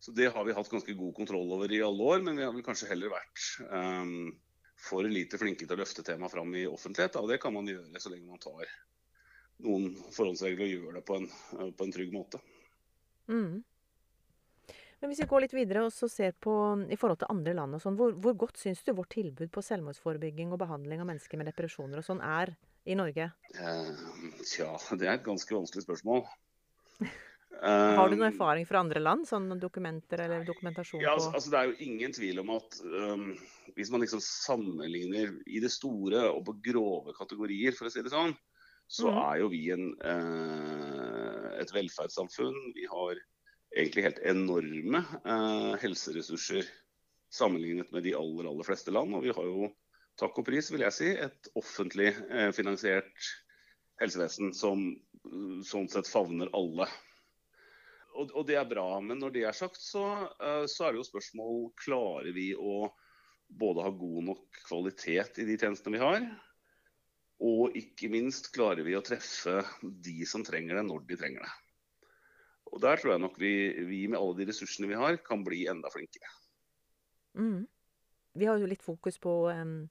Så 0.02 0.14
det 0.18 0.32
har 0.34 0.46
vi 0.48 0.56
hatt 0.58 0.70
ganske 0.72 0.96
god 0.98 1.14
kontroll 1.14 1.52
over 1.54 1.72
i 1.72 1.82
alle 1.86 2.08
år, 2.14 2.24
men 2.26 2.40
vi 2.40 2.46
har 2.46 2.54
vel 2.56 2.66
kanskje 2.66 2.90
heller 2.90 3.12
vært 3.14 3.44
um, 3.70 4.32
for 4.82 5.06
lite 5.06 5.38
flinke 5.38 5.68
til 5.68 5.78
å 5.78 5.82
løfte 5.84 6.06
temaet 6.06 6.34
fram 6.34 6.56
i 6.58 6.66
offentlighet. 6.66 7.20
Og 7.22 7.30
det 7.30 7.38
kan 7.44 7.54
man 7.54 7.70
gjøre 7.70 8.02
så 8.02 8.10
lenge 8.10 8.32
man 8.32 8.42
tar 8.42 8.66
noen 9.66 9.92
forholdsregler 10.12 10.68
og 10.68 10.74
gjør 10.76 10.98
det 10.98 11.04
på 11.08 11.20
en, 11.20 11.28
på 11.78 11.88
en 11.88 11.94
trygg 11.94 12.16
måte. 12.16 12.42
Mm. 13.32 13.62
Men 15.02 15.10
hvis 15.10 15.24
vi 15.24 15.30
går 15.32 15.42
litt 15.46 15.56
videre 15.58 15.82
og 15.88 15.94
ser 16.14 16.36
på 16.38 16.54
i 16.94 16.98
forhold 17.00 17.24
til 17.24 17.32
andre 17.34 17.56
land 17.58 17.74
og 17.74 17.82
sånn, 17.82 17.96
hvor, 17.98 18.14
hvor, 18.22 18.36
godt 18.44 18.60
syns 18.62 18.84
du 18.86 18.94
vårt 18.94 19.16
tilbud 19.16 19.50
på 19.54 19.64
selvmordsforebygging 19.66 20.52
og 20.54 20.62
behandling 20.62 21.02
av 21.02 21.10
mennesker 21.10 21.42
med 21.42 21.50
depresjoner 21.50 22.04
og 22.04 22.06
sånn 22.06 22.22
er 22.22 22.54
i 22.86 22.98
Norge? 22.98 23.32
Eh, 23.56 24.06
tja, 24.46 24.70
det 24.94 25.08
er 25.08 25.16
et 25.16 25.26
ganske 25.26 25.58
vanskelig 25.58 25.88
spørsmål. 25.88 26.22
Har 27.62 28.10
du 28.10 28.16
noen 28.16 28.28
eh, 28.28 28.32
erfaring 28.32 28.70
fra 28.70 28.82
andre 28.82 29.02
land? 29.02 29.26
sånn 29.30 29.50
dokumenter 29.62 30.24
eller 30.24 30.46
dokumentasjon 30.46 31.02
ja, 31.04 31.12
altså, 31.14 31.34
altså, 31.36 31.52
Det 31.54 31.60
er 31.60 31.68
jo 31.70 31.90
ingen 31.90 32.14
tvil 32.16 32.42
om 32.42 32.54
at 32.56 32.80
um, 32.86 33.28
hvis 33.76 33.92
man 33.94 34.02
liksom 34.02 34.22
sammenligner 34.24 35.34
i 35.46 35.62
det 35.62 35.70
store 35.74 36.28
og 36.30 36.46
på 36.48 36.56
grove 36.70 37.14
kategorier, 37.18 37.74
for 37.78 37.90
å 37.90 37.94
si 37.94 38.06
det 38.06 38.14
sånn, 38.14 38.34
så 38.92 39.08
mm. 39.08 39.18
er 39.24 39.36
jo 39.40 39.50
vi 39.54 39.62
en, 39.72 39.86
eh, 40.04 41.52
et 41.62 41.70
velferdssamfunn. 41.72 42.58
Vi 42.76 42.88
har 42.92 43.20
egentlig 43.72 44.04
helt 44.04 44.20
enorme 44.28 45.00
eh, 45.24 45.76
helseressurser 45.80 46.68
sammenlignet 47.32 47.94
med 47.96 48.04
de 48.04 48.18
aller, 48.20 48.50
aller 48.50 48.68
fleste 48.68 48.92
land. 48.92 49.16
Og 49.16 49.24
vi 49.24 49.32
har 49.38 49.48
jo, 49.48 49.70
takk 50.20 50.42
og 50.42 50.50
pris, 50.50 50.74
vil 50.74 50.84
jeg 50.84 50.98
si, 50.98 51.14
et 51.16 51.52
offentlig 51.56 52.10
eh, 52.28 52.50
finansiert 52.58 53.32
helsevesen 54.04 54.52
som 54.58 54.84
sånn 55.64 55.88
sett 55.94 56.12
favner 56.12 56.52
alle. 56.58 56.90
Og, 58.12 58.28
og, 58.34 58.44
det 58.50 58.60
er 58.60 58.68
bra. 58.68 58.90
Men 59.00 59.24
når 59.24 59.38
det 59.38 59.48
er 59.48 59.56
sagt, 59.56 59.80
så, 59.80 60.04
så, 60.68 60.84
er 60.84 60.92
det 60.92 61.00
jo 61.00 61.08
spørsmål 61.14 61.70
klarer 61.80 62.36
vi 62.36 62.50
å 62.60 62.90
både 63.48 63.88
ha 63.88 63.96
god 63.96 64.32
nok 64.34 64.64
kvalitet 64.68 65.40
i 65.40 65.48
de 65.48 65.56
tjenestene 65.56 65.96
vi 65.96 66.04
har, 66.04 66.26
og 67.42 67.76
ikke 67.78 68.12
minst 68.14 68.52
klarer 68.54 68.86
vi 68.86 68.94
å 68.98 69.04
treffe 69.06 69.64
de 69.82 70.22
som 70.30 70.46
trenger 70.46 70.78
det, 70.78 70.86
når 70.88 71.06
de 71.10 71.18
trenger 71.18 71.46
det. 71.48 71.54
Og 72.72 72.80
Der 72.84 73.02
tror 73.02 73.16
jeg 73.16 73.24
nok 73.24 73.38
vi, 73.42 73.54
vi 73.90 74.06
med 74.08 74.20
alle 74.20 74.38
de 74.38 74.48
ressursene 74.52 74.88
vi 74.88 75.00
har, 75.00 75.18
kan 75.26 75.42
bli 75.44 75.66
enda 75.68 75.90
flinkere. 75.92 76.30
Mm. 77.36 77.66
Vi 78.38 78.48
har 78.48 78.62
jo 78.62 78.70
litt 78.70 78.86
fokus 78.86 79.18
på 79.20 79.34
um, 79.52 79.90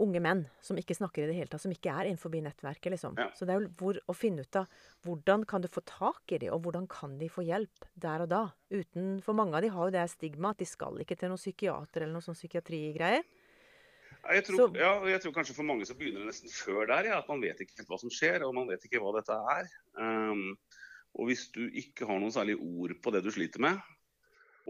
unge 0.00 0.22
menn 0.22 0.44
som 0.62 0.78
ikke 0.78 0.94
snakker 0.94 1.24
i 1.24 1.30
det 1.30 1.36
hele 1.38 1.50
tatt, 1.50 1.64
som 1.64 1.72
ikke 1.74 1.90
er 1.90 2.10
innenfor 2.10 2.34
nettverket, 2.36 2.92
liksom. 2.94 3.16
Ja. 3.18 3.30
Så 3.34 3.48
det 3.48 3.56
er 3.56 3.64
jo 3.64 3.72
hvor, 3.80 3.98
å 4.06 4.14
finne 4.14 4.44
ut 4.44 4.60
av 4.60 4.70
hvordan 5.06 5.46
kan 5.48 5.64
du 5.64 5.68
få 5.72 5.82
tak 5.88 6.36
i 6.36 6.38
dem, 6.44 6.54
og 6.54 6.62
hvordan 6.66 6.86
kan 6.90 7.16
de 7.18 7.30
få 7.32 7.44
hjelp 7.46 7.88
der 7.94 8.26
og 8.26 8.30
da? 8.30 8.44
Uten, 8.70 9.18
for 9.24 9.38
mange 9.38 9.56
av 9.56 9.64
de 9.64 9.72
har 9.74 9.88
jo 9.88 9.96
det 9.96 10.06
stigmaet 10.12 10.58
at 10.58 10.62
de 10.62 10.70
skal 10.70 11.00
ikke 11.02 11.18
til 11.18 11.32
noen 11.32 11.42
psykiater 11.42 12.04
eller 12.04 12.14
noen 12.14 12.28
sånn 12.28 12.38
psykiatrigreier. 12.38 13.26
Jeg 14.28 14.44
tror, 14.44 14.56
Så- 14.56 14.76
ja, 14.76 14.90
og 15.00 15.08
jeg 15.08 15.20
tror 15.22 15.32
kanskje 15.32 15.54
for 15.56 15.64
mange 15.64 15.86
så 15.88 15.94
begynner 15.96 16.20
det 16.20 16.28
nesten 16.34 16.50
før 16.52 16.86
der, 16.86 17.04
ja, 17.08 17.18
at 17.18 17.28
man 17.28 17.40
vet 17.40 17.60
ikke 17.60 17.78
helt 17.78 17.88
hva 17.88 17.98
som 17.98 18.10
skjer, 18.10 18.44
og 18.46 18.54
man 18.54 18.68
vet 18.68 18.84
ikke 18.84 19.00
hva 19.00 19.14
dette 19.16 19.32
er. 19.32 19.70
Um, 19.96 20.58
og 21.16 21.26
hvis 21.26 21.48
du 21.54 21.68
ikke 21.70 22.06
har 22.06 22.20
noen 22.20 22.30
særlige 22.34 22.60
ord 22.60 22.94
på 23.02 23.12
det 23.12 23.24
du 23.24 23.30
sliter 23.30 23.58
med, 23.60 23.80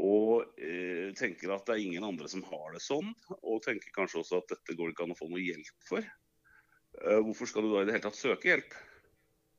og 0.00 0.46
eh, 0.56 1.10
tenker 1.18 1.52
at 1.52 1.66
det 1.66 1.74
er 1.74 1.82
ingen 1.84 2.04
andre 2.06 2.28
som 2.28 2.42
har 2.46 2.72
det 2.72 2.80
sånn, 2.80 3.10
og 3.42 3.62
tenker 3.62 3.92
kanskje 3.92 4.22
også 4.22 4.38
at 4.38 4.48
dette 4.54 4.76
går 4.76 4.88
det 4.88 4.94
ikke 4.94 5.04
an 5.04 5.12
å 5.12 5.18
få 5.18 5.28
noe 5.28 5.42
hjelp 5.42 5.84
for, 5.84 5.98
eh, 6.00 7.20
hvorfor 7.20 7.50
skal 7.50 7.66
du 7.66 7.74
da 7.74 7.82
i 7.82 7.88
det 7.88 7.96
hele 7.98 8.06
tatt 8.06 8.16
søke 8.16 8.48
hjelp? 8.48 8.76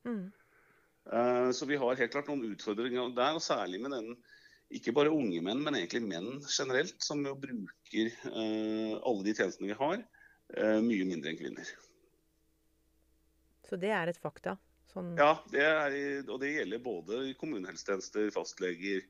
Mm. 0.07 0.31
Eh, 1.11 1.51
Så 1.51 1.67
vi 1.67 1.75
har 1.77 1.95
helt 1.95 2.11
klart 2.11 2.31
noen 2.31 2.55
utfordringer 2.55 3.13
der, 3.13 3.35
og 3.35 3.41
særlig 3.43 3.81
med 3.81 3.91
den 3.91 4.15
ikke 4.71 4.93
bare 4.95 5.11
unge 5.13 5.41
menn, 5.43 5.61
men 5.65 5.77
egentlig 5.77 6.03
menn 6.05 6.41
generelt, 6.47 6.97
som 7.03 7.21
jo 7.25 7.35
bruker 7.39 8.09
eh, 8.09 8.97
alle 8.97 9.23
de 9.25 9.33
tjenestene 9.35 9.71
vi 9.71 9.77
har, 9.77 10.03
eh, 10.55 10.79
mye 10.83 11.07
mindre 11.07 11.31
enn 11.31 11.39
kvinner. 11.39 11.71
Så 13.67 13.79
det 13.79 13.91
er 13.95 14.11
et 14.11 14.19
fakta. 14.19 14.57
Sånn, 14.91 15.13
Ja, 15.15 15.37
det 15.51 15.63
er, 15.63 15.93
og 16.27 16.41
det 16.41 16.55
gjelder 16.57 16.83
både 16.83 17.21
i 17.29 17.35
kommunehelsetjenester, 17.39 18.27
fastleger 18.35 19.05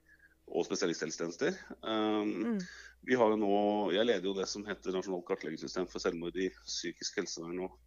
og 0.52 0.68
spesialisthelsetjenester. 0.68 1.58
Um, 1.82 2.34
Mm. 2.58 2.60
Vi 3.04 3.16
har 3.18 3.32
jo 3.32 3.38
nå, 3.42 3.92
Jeg 3.94 4.06
leder 4.06 4.28
jo 4.30 4.36
det 4.38 4.48
som 4.48 4.66
heter 4.66 4.94
Nasjonalt 4.94 5.26
kartleggingssystem 5.26 5.88
for 5.90 5.98
selvmord 6.04 6.36
i 6.38 6.52
psykisk 6.68 7.18
helsevern 7.18 7.64
og 7.66 7.80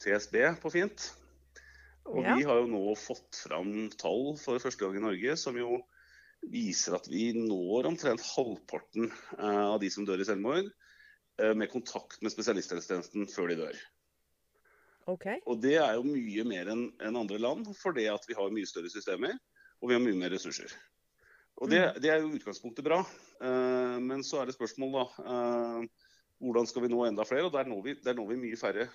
TSB 0.00 0.56
på 0.62 0.72
fint. 0.72 1.12
Og 2.06 2.24
Ja. 2.24 2.34
vi 2.36 2.44
har 2.44 2.60
jo 2.62 2.66
nå 2.66 2.96
fått 2.96 3.36
fram 3.44 3.90
tall 3.90 4.36
for 4.40 4.58
første 4.58 4.80
gang 4.80 4.96
i 4.96 5.04
Norge 5.04 5.36
som 5.36 5.56
jo 5.56 5.82
viser 6.52 6.96
at 6.96 7.08
vi 7.10 7.28
når 7.36 7.88
omtrent 7.90 8.22
halvparten 8.34 9.10
eh, 9.38 9.64
av 9.64 9.78
de 9.82 9.90
som 9.92 10.06
dør 10.06 10.22
i 10.22 10.26
selvmord, 10.28 10.70
eh, 11.40 11.52
med 11.56 11.70
kontakt 11.72 12.20
med 12.22 12.34
spesialisthelsetjenesten 12.34 13.28
før 13.32 13.52
de 13.52 13.58
dør. 13.62 13.82
Okay. 15.10 15.40
Og 15.50 15.60
det 15.60 15.76
er 15.82 15.98
jo 15.98 16.06
mye 16.06 16.46
mer 16.48 16.70
enn 16.72 16.86
andre 17.20 17.38
land, 17.40 17.68
fordi 17.76 18.06
at 18.08 18.24
vi 18.28 18.36
har 18.38 18.52
mye 18.54 18.68
større 18.68 18.92
systemer 18.92 19.36
og 19.82 19.90
vi 19.90 19.96
har 19.96 20.00
mye 20.00 20.16
mer 20.16 20.32
ressurser. 20.32 20.70
Og 21.60 21.68
det, 21.70 21.82
det 22.02 22.08
er 22.10 22.22
jo 22.22 22.32
utgangspunktet 22.34 22.86
bra. 22.86 23.02
Eh, 23.44 23.98
men 24.00 24.24
så 24.26 24.40
er 24.40 24.48
det 24.48 24.56
spørsmål, 24.56 24.94
da. 24.96 25.26
hvordan 26.42 26.66
skal 26.66 26.86
vi 26.86 26.90
nå 26.90 27.04
enda 27.04 27.26
flere? 27.28 27.50
Og 27.50 27.52
der 27.54 27.68
når 27.68 27.82
vi, 27.84 27.96
der 28.02 28.16
når 28.16 28.30
vi 28.32 28.40
mye 28.46 28.58
færre 28.58 28.88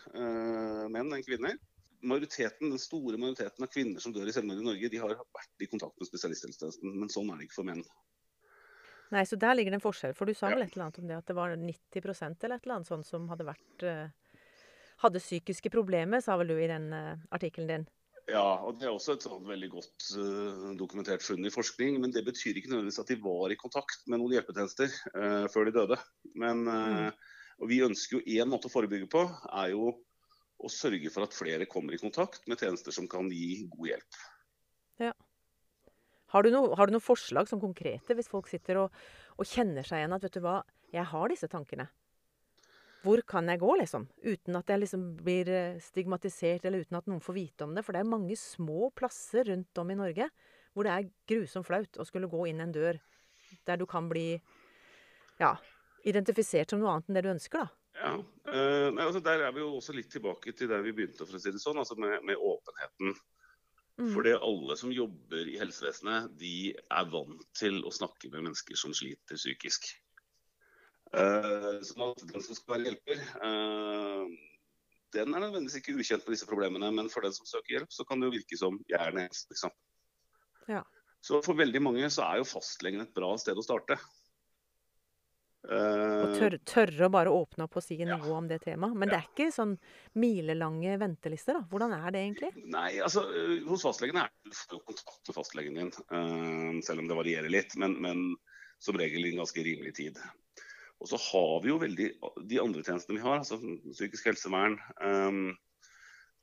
menn 0.90 1.14
enn 1.14 1.28
kvinner. 1.28 1.60
Majoriteten, 2.02 2.70
Den 2.70 2.80
store 2.80 3.18
majoriteten 3.20 3.66
av 3.66 3.72
kvinner 3.74 4.04
som 4.04 4.14
dør 4.16 4.30
i 4.30 4.36
selvmord 4.36 4.62
i 4.62 4.68
Norge, 4.70 4.92
de 4.92 5.02
har 5.02 5.16
vært 5.18 5.66
i 5.66 5.68
kontakt 5.68 5.98
med 6.00 6.08
spesialisthelsetjenesten. 6.08 6.96
Men 6.96 7.12
sånn 7.12 7.32
er 7.34 7.40
det 7.40 7.50
ikke 7.50 7.60
for 7.60 7.68
menn. 7.68 7.84
Nei, 9.10 9.24
så 9.26 9.40
der 9.42 9.56
ligger 9.58 9.74
det 9.74 9.80
en 9.80 9.84
forskjell. 9.88 10.14
For 10.16 10.30
du 10.30 10.34
sa 10.34 10.50
Ja. 10.50 10.56
vel 10.56 10.64
et 10.64 10.76
eller 10.76 10.86
annet 10.86 11.00
om 11.00 11.08
det, 11.08 11.18
at 11.18 11.26
det 11.26 11.36
var 11.36 11.56
90% 11.56 12.44
eller 12.44 12.56
et 12.56 12.66
eller 12.66 12.76
annet 12.76 12.88
sånt 12.88 13.08
som 13.08 13.28
hadde 13.30 13.46
vært 13.46 13.84
eh, 13.84 14.10
Hadde 15.00 15.22
psykiske 15.24 15.70
problemer, 15.72 16.20
sa 16.20 16.36
vel 16.36 16.50
du 16.52 16.58
i 16.60 16.68
den 16.68 16.92
eh, 16.92 17.16
artikkelen 17.32 17.68
din. 17.70 17.86
Ja, 18.28 18.60
og 18.60 18.82
det 18.82 18.90
er 18.90 18.92
også 18.92 19.14
et 19.16 19.24
sånn 19.24 19.48
veldig 19.48 19.70
godt 19.72 20.10
eh, 20.20 20.76
dokumentert 20.76 21.24
funn 21.24 21.46
i 21.48 21.54
forskning. 21.54 22.02
Men 22.04 22.12
det 22.12 22.26
betyr 22.28 22.60
ikke 22.60 22.68
nødvendigvis 22.68 23.00
at 23.00 23.08
de 23.08 23.16
var 23.24 23.50
i 23.50 23.56
kontakt 23.56 24.04
med 24.08 24.20
noen 24.20 24.36
hjelpetjenester 24.36 24.92
uh, 25.16 25.48
før 25.48 25.70
de 25.70 25.76
døde. 25.80 25.98
Men 26.36 26.68
eh, 26.68 27.30
og 27.60 27.68
vi 27.72 27.82
ønsker 27.84 28.18
jo 28.18 28.40
én 28.40 28.50
måte 28.52 28.70
å 28.70 28.74
forebygge 28.74 29.10
på, 29.12 29.26
er 29.52 29.74
jo 29.74 29.92
å 30.60 30.72
sørge 30.72 31.12
for 31.14 31.26
at 31.26 31.36
flere 31.36 31.68
kommer 31.70 31.96
i 31.96 32.02
kontakt 32.02 32.46
med 32.50 32.60
tjenester 32.60 32.96
som 32.96 33.08
kan 33.12 33.32
gi 33.32 33.64
god 33.72 33.94
hjelp. 33.94 34.20
Har 36.30 36.46
du, 36.46 36.52
noe, 36.54 36.76
har 36.78 36.88
du 36.88 36.94
noen 36.94 37.02
forslag 37.02 37.48
som 37.50 37.62
konkrete, 37.62 38.14
hvis 38.14 38.30
folk 38.30 38.50
sitter 38.52 38.84
og, 38.84 39.00
og 39.40 39.48
kjenner 39.50 39.88
seg 39.88 40.04
igjen 40.04 40.14
at 40.14 40.28
vet 40.28 40.36
du 40.38 40.44
hva, 40.44 40.60
jeg 40.94 41.06
har 41.10 41.32
disse 41.32 41.50
tankene. 41.50 41.88
Hvor 43.02 43.22
kan 43.26 43.48
jeg 43.50 43.62
gå, 43.62 43.70
liksom? 43.80 44.06
Uten 44.28 44.60
at 44.60 44.70
jeg 44.70 44.82
liksom 44.84 45.06
blir 45.24 45.50
eh, 45.50 45.80
stigmatisert, 45.82 46.66
eller 46.68 46.84
uten 46.84 47.00
at 47.00 47.08
noen 47.10 47.24
får 47.24 47.38
vite 47.38 47.66
om 47.66 47.74
det. 47.74 47.86
For 47.88 47.96
det 47.96 48.04
er 48.04 48.12
mange 48.12 48.36
små 48.38 48.92
plasser 48.92 49.48
rundt 49.50 49.82
om 49.82 49.94
i 49.94 49.98
Norge 49.98 50.28
hvor 50.76 50.86
det 50.86 50.94
er 50.94 51.10
grusomt 51.32 51.66
flaut 51.66 51.98
å 51.98 52.06
skulle 52.06 52.30
gå 52.30 52.44
inn 52.52 52.62
en 52.62 52.74
dør 52.76 53.00
der 53.66 53.80
du 53.80 53.88
kan 53.90 54.06
bli 54.12 54.36
ja, 55.40 55.56
identifisert 56.06 56.70
som 56.70 56.82
noe 56.82 56.92
annet 56.94 57.10
enn 57.10 57.18
det 57.18 57.24
du 57.26 57.32
ønsker, 57.32 57.66
da. 57.66 57.79
Ja, 58.00 58.14
uh, 58.16 58.88
nei, 58.96 59.04
altså 59.04 59.20
Der 59.24 59.44
er 59.44 59.52
vi 59.56 59.60
jo 59.60 59.74
også 59.76 59.94
litt 59.96 60.12
tilbake 60.14 60.54
til 60.56 60.70
der 60.72 60.84
vi 60.86 60.94
begynte, 60.96 61.26
for 61.26 61.36
å 61.36 61.42
si 61.42 61.52
det 61.52 61.62
sånn, 61.62 61.80
altså 61.82 61.98
med, 62.00 62.22
med 62.28 62.40
åpenheten. 62.40 63.16
Mm. 64.00 64.12
Fordi 64.14 64.36
alle 64.38 64.78
som 64.80 64.94
jobber 64.96 65.50
i 65.52 65.58
helsevesenet, 65.60 66.30
de 66.40 66.72
er 66.72 67.10
vant 67.12 67.42
til 67.60 67.82
å 67.84 67.92
snakke 67.92 68.32
med 68.32 68.46
mennesker 68.46 68.80
som 68.80 68.96
sliter 68.96 69.40
psykisk. 69.40 69.90
Uh, 71.12 71.82
sånn 71.84 72.06
at 72.06 72.24
den 72.30 72.46
som 72.46 72.56
skal 72.56 72.78
være 72.78 72.92
hjelper, 72.94 73.26
uh, 73.44 74.30
den 75.16 75.34
er 75.34 75.44
nødvendigvis 75.44 75.82
ikke 75.82 75.98
ukjent 75.98 76.24
med 76.24 76.38
disse 76.38 76.48
problemene. 76.48 76.92
Men 76.96 77.12
for 77.12 77.26
den 77.26 77.36
som 77.36 77.50
søker 77.50 77.80
hjelp, 77.80 77.92
så 77.92 78.06
kan 78.08 78.22
det 78.22 78.30
jo 78.30 78.38
virke 78.38 78.60
som 78.62 78.80
jeg 78.88 79.00
er 79.02 79.12
den 79.12 79.26
eneste. 79.26 79.52
Liksom. 79.52 79.76
Ja. 80.70 80.84
Så 81.26 81.42
for 81.44 81.60
veldig 81.60 81.82
mange 81.84 82.08
så 82.14 82.24
er 82.30 82.40
jo 82.40 82.48
fastlegen 82.48 83.04
et 83.04 83.16
bra 83.16 83.34
sted 83.42 83.58
å 83.60 83.66
starte. 83.66 83.98
Eh, 85.68 86.22
Og 86.24 86.38
tør, 86.40 86.56
tørre 86.64 87.08
å 87.10 87.12
bare 87.12 87.32
åpne 87.36 87.66
opp 87.68 87.76
og 87.76 87.84
si 87.84 87.98
Ja. 88.00 88.16
om 88.16 88.48
det 88.48 88.62
temaet. 88.64 88.96
Men 88.96 89.10
det 89.10 89.18
er 89.18 89.28
ikke 89.28 89.52
sånn 89.52 89.78
milelange 90.16 90.98
ventelister, 90.98 91.60
da. 91.60 91.62
Hvordan 91.70 91.94
er 91.94 92.12
det 92.12 92.22
egentlig? 92.24 92.52
Nei, 92.66 93.00
altså 93.00 93.26
øh, 93.28 93.68
hos 93.68 93.84
fastlegene 93.84 94.24
er 94.24 94.32
du 94.46 94.56
får 94.56 94.86
kontakt 94.88 95.28
med 95.28 95.36
fastlegen 95.36 95.76
din, 95.76 95.92
øh, 95.92 96.82
selv 96.82 97.00
om 97.00 97.08
det 97.08 97.18
varierer 97.18 97.50
litt. 97.52 97.76
Men, 97.76 98.00
men 98.02 98.36
som 98.80 98.96
regel 98.96 99.26
i 99.26 99.34
en 99.34 99.44
ganske 99.44 99.60
rimelig 99.60 99.96
tid. 99.96 100.18
Og 101.00 101.08
så 101.08 101.20
har 101.20 101.62
vi 101.64 101.70
jo 101.70 101.80
veldig 101.80 102.08
de 102.48 102.60
andre 102.60 102.84
tjenestene 102.84 103.20
vi 103.20 103.24
har, 103.24 103.40
altså 103.40 103.60
psykisk 103.92 104.32
helsevern. 104.32 104.80
Um, 105.02 105.58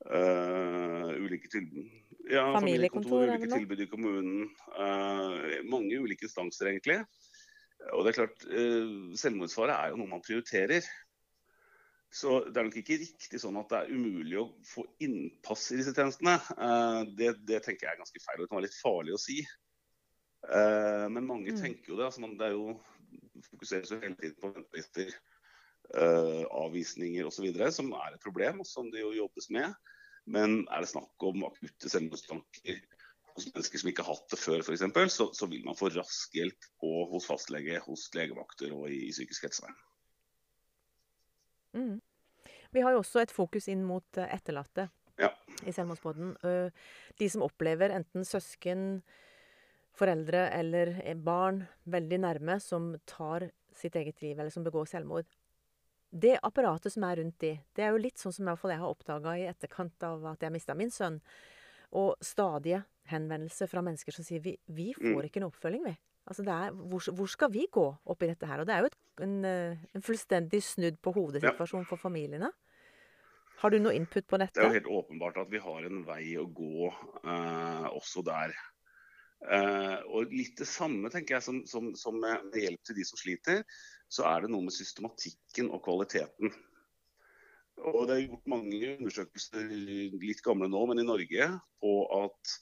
Uh, 0.05 1.09
ulike 1.17 1.49
tilbud 1.49 1.87
ja, 2.29 2.43
Familiekontor, 2.53 3.25
familiekontor 3.25 3.31
ulike 3.33 3.47
tilbud 3.49 3.79
i 3.81 3.87
kommunen. 3.89 4.43
Uh, 4.77 5.57
mange 5.65 5.97
ulike 5.97 6.27
instanser, 6.27 6.69
egentlig. 6.69 6.99
Og 7.93 8.03
det 8.05 8.11
er 8.11 8.17
klart, 8.21 8.45
øh, 8.49 9.15
Selvmordsfare 9.17 9.75
er 9.75 9.91
jo 9.93 9.99
noe 10.01 10.11
man 10.11 10.23
prioriterer. 10.25 10.83
Så 12.11 12.39
det 12.47 12.57
er 12.57 12.63
nok 12.69 12.77
ikke 12.79 12.97
riktig 13.01 13.39
sånn 13.43 13.57
at 13.59 13.69
det 13.69 13.79
er 13.83 13.93
umulig 13.93 14.37
å 14.39 14.47
få 14.65 14.85
innpass 15.03 15.65
i 15.75 15.79
disse 15.81 15.93
tjenestene. 15.95 16.37
Eh, 16.55 17.01
Det, 17.19 17.33
det 17.45 17.61
tenker 17.65 17.87
jeg 17.87 17.93
er 17.95 18.01
ganske 18.03 18.21
feil, 18.23 18.39
og 18.39 18.45
det 18.45 18.49
kan 18.51 18.59
være 18.61 18.67
litt 18.69 18.81
farlig 18.81 19.15
å 19.17 19.21
si. 19.21 19.39
Eh, 20.47 21.07
Men 21.09 21.27
mange 21.27 21.51
Mm. 21.51 21.61
tenker 21.61 21.91
jo 21.91 21.97
det. 21.97 22.05
altså 22.05 22.21
man, 22.21 22.37
Det 22.37 22.47
er 22.47 22.55
jo 22.55 22.79
fokuseres 23.51 23.91
jo 23.91 23.99
hele 23.99 24.15
tiden 24.15 24.35
på 24.41 24.53
ventelister, 24.55 25.11
eh, 25.93 26.43
avvisninger 26.51 27.25
osv., 27.27 27.71
som 27.71 27.91
er 27.93 28.13
et 28.15 28.23
problem, 28.23 28.59
og 28.59 28.65
som 28.65 28.89
det 28.91 29.01
jo 29.01 29.13
jobbes 29.13 29.49
med. 29.49 29.75
Men 30.25 30.65
er 30.71 30.79
det 30.81 30.89
snakk 30.89 31.23
om 31.23 31.43
akutte 31.45 31.87
selvmordstanker 31.89 32.81
hos 33.37 33.47
mennesker 33.51 33.81
som 33.81 33.91
ikke 33.91 34.05
har 34.05 34.17
hatt 34.17 34.33
det 34.33 34.39
før, 34.41 34.63
f.eks., 34.63 35.13
så, 35.13 35.29
så 35.37 35.47
vil 35.51 35.65
man 35.67 35.77
få 35.77 35.91
rask 35.93 36.33
hjelp 36.35 36.69
og 36.85 37.13
hos 37.13 37.27
fastlege, 37.29 37.79
hos 37.85 38.07
legevakter 38.17 38.73
og 38.75 38.89
i, 38.89 39.03
i 39.07 39.13
psykisk 39.13 39.47
helsevern. 39.47 39.77
Mm. 41.77 41.95
Vi 42.73 42.83
har 42.83 42.95
jo 42.95 43.03
også 43.03 43.21
et 43.21 43.33
fokus 43.33 43.69
inn 43.71 43.85
mot 43.87 44.19
eh, 44.19 44.33
etterlatte 44.33 44.89
Ja. 45.21 45.31
i 45.65 45.73
Selvmordsbåten. 45.73 46.35
De 47.17 47.29
som 47.29 47.45
opplever 47.45 47.93
enten 47.93 48.25
søsken, 48.25 49.01
foreldre 49.97 50.47
eller 50.53 50.95
eh, 51.03 51.17
barn 51.17 51.63
veldig 51.89 52.21
nærme 52.25 52.59
som 52.63 52.95
tar 53.09 53.49
sitt 53.77 53.95
eget 53.95 54.21
liv, 54.21 54.37
eller 54.39 54.53
som 54.53 54.65
begår 54.65 54.89
selvmord. 54.89 55.27
Det 56.09 56.37
apparatet 56.45 56.93
som 56.93 57.05
er 57.05 57.19
rundt 57.19 57.39
de, 57.43 57.53
det 57.75 57.83
er 57.83 57.93
jo 57.93 58.01
litt 58.01 58.21
sånn 58.21 58.33
som 58.33 58.47
jeg 58.49 58.79
har 58.79 58.89
oppdaga 58.89 59.35
i 59.37 59.47
etterkant 59.49 60.05
av 60.07 60.25
at 60.31 60.45
jeg 60.45 60.53
mista 60.55 60.75
min 60.77 60.93
sønn. 60.93 61.19
Og 61.95 62.17
stadige 62.21 62.83
henvendelser 63.07 63.69
fra 63.71 63.81
mennesker 63.81 64.11
som 64.11 64.25
sier 64.27 64.41
vi, 64.43 64.57
vi 64.67 64.93
får 64.93 65.21
Mm. 65.21 65.25
ikke 65.25 65.39
noe 65.39 65.51
oppfølging, 65.53 65.85
vi. 65.85 65.97
Altså 66.27 66.43
er, 66.43 66.71
hvor, 66.71 67.11
hvor 67.15 67.27
skal 67.31 67.51
vi 67.53 67.67
gå 67.71 67.85
oppi 68.05 68.27
dette 68.27 68.45
her? 68.45 68.59
Og 68.59 68.67
det 68.67 68.75
er 68.75 68.79
jo 68.79 68.85
et, 68.85 68.97
en, 69.23 69.45
eh, 69.45 69.77
en 69.95 70.01
fullstendig 70.03 70.59
snudd 70.63 70.97
på 71.01 71.13
hodet-situasjon 71.15 71.85
for 71.87 71.95
familiene. 71.95 72.51
Har 73.61 73.71
du 73.71 73.79
noe 73.79 73.95
input 73.95 74.27
på 74.27 74.37
dette? 74.37 74.59
Det 74.59 74.65
er 74.65 74.67
jo 74.67 74.75
helt 74.75 75.05
åpenbart 75.05 75.37
at 75.37 75.49
vi 75.49 75.57
har 75.63 75.85
en 75.87 76.03
vei 76.05 76.35
å 76.37 76.45
gå 76.51 76.89
eh, 77.23 77.87
også 77.95 78.25
der. 78.27 78.53
Eh, 79.47 79.97
og 80.11 80.33
litt 80.33 80.57
det 80.59 80.67
samme 80.67 81.09
tenker 81.13 81.37
jeg 81.37 81.45
som, 81.45 81.61
som, 81.65 81.93
som 81.95 82.19
med, 82.19 82.43
med 82.51 82.59
hjelp 82.61 82.83
til 82.83 82.95
de 82.99 83.05
som 83.07 83.17
sliter, 83.17 83.63
så 84.09 84.27
er 84.27 84.43
det 84.43 84.51
noe 84.51 84.67
med 84.67 84.75
systematikken 84.75 85.71
og 85.71 85.83
kvaliteten. 85.87 86.51
Og 87.85 88.07
Det 88.09 88.15
er 88.15 88.23
gjort 88.25 88.49
mange 88.49 88.93
undersøkelser, 88.95 89.67
litt 90.17 90.41
gamle 90.45 90.69
nå, 90.71 90.85
men 90.89 91.01
i 91.01 91.05
Norge, 91.05 91.49
på 91.81 91.91
at 92.17 92.55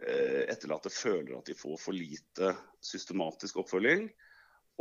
eh, 0.00 0.44
etterlatte 0.48 0.92
føler 0.92 1.36
at 1.36 1.50
de 1.50 1.56
får 1.58 1.76
for 1.82 1.96
lite 1.96 2.54
systematisk 2.84 3.60
oppfølging. 3.62 4.08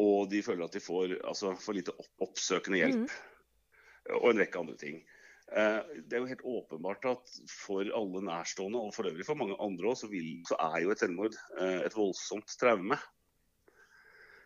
Og 0.01 0.29
de 0.31 0.41
føler 0.43 0.65
at 0.65 0.75
de 0.75 0.83
får 0.83 1.17
altså, 1.23 1.53
for 1.59 1.75
lite 1.77 1.93
opp 1.95 2.29
oppsøkende 2.29 2.81
hjelp. 2.81 3.11
og 4.21 4.31
en 4.31 4.41
rekke 4.43 4.61
andre 4.61 4.79
ting. 4.79 5.03
Eh, 5.53 5.81
det 6.07 6.17
er 6.17 6.23
jo 6.23 6.31
helt 6.31 6.47
åpenbart 6.57 7.05
at 7.11 7.35
for 7.51 7.85
alle 7.85 8.23
nærstående, 8.25 8.79
og 8.79 8.95
for 8.95 9.09
øvrig 9.09 9.27
for 9.27 9.39
mange 9.39 9.57
andre 9.61 9.91
òg, 9.91 9.99
så, 9.99 10.09
så, 10.49 10.57
er 10.71 10.81
jo 10.83 10.93
et 10.93 11.03
selvmord 11.03 11.37
eh, 11.59 11.81
et 11.85 11.97
voldsomt 11.97 12.57
traume. 12.59 12.97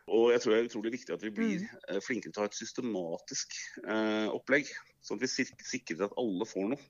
Og 0.09 0.31
jeg 0.33 0.41
tror 0.43 0.53
det 0.53 0.59
er 0.59 0.69
utrolig 0.69 0.93
viktig 0.97 1.15
at 1.15 1.25
vi 1.25 1.33
blir 1.33 1.65
mm. 1.65 1.81
Eh, 1.89 1.99
flinkere 2.03 2.33
til 2.33 2.41
å 2.41 2.45
ha 2.45 2.49
et 2.49 2.57
systematisk 2.57 3.57
eh, 3.85 4.29
opplegg. 4.33 4.71
Sånn 5.05 5.19
at 5.19 5.25
vi 5.25 5.47
sikrer 5.69 6.07
at 6.07 6.17
alle 6.19 6.47
får 6.49 6.73
noe. 6.73 6.89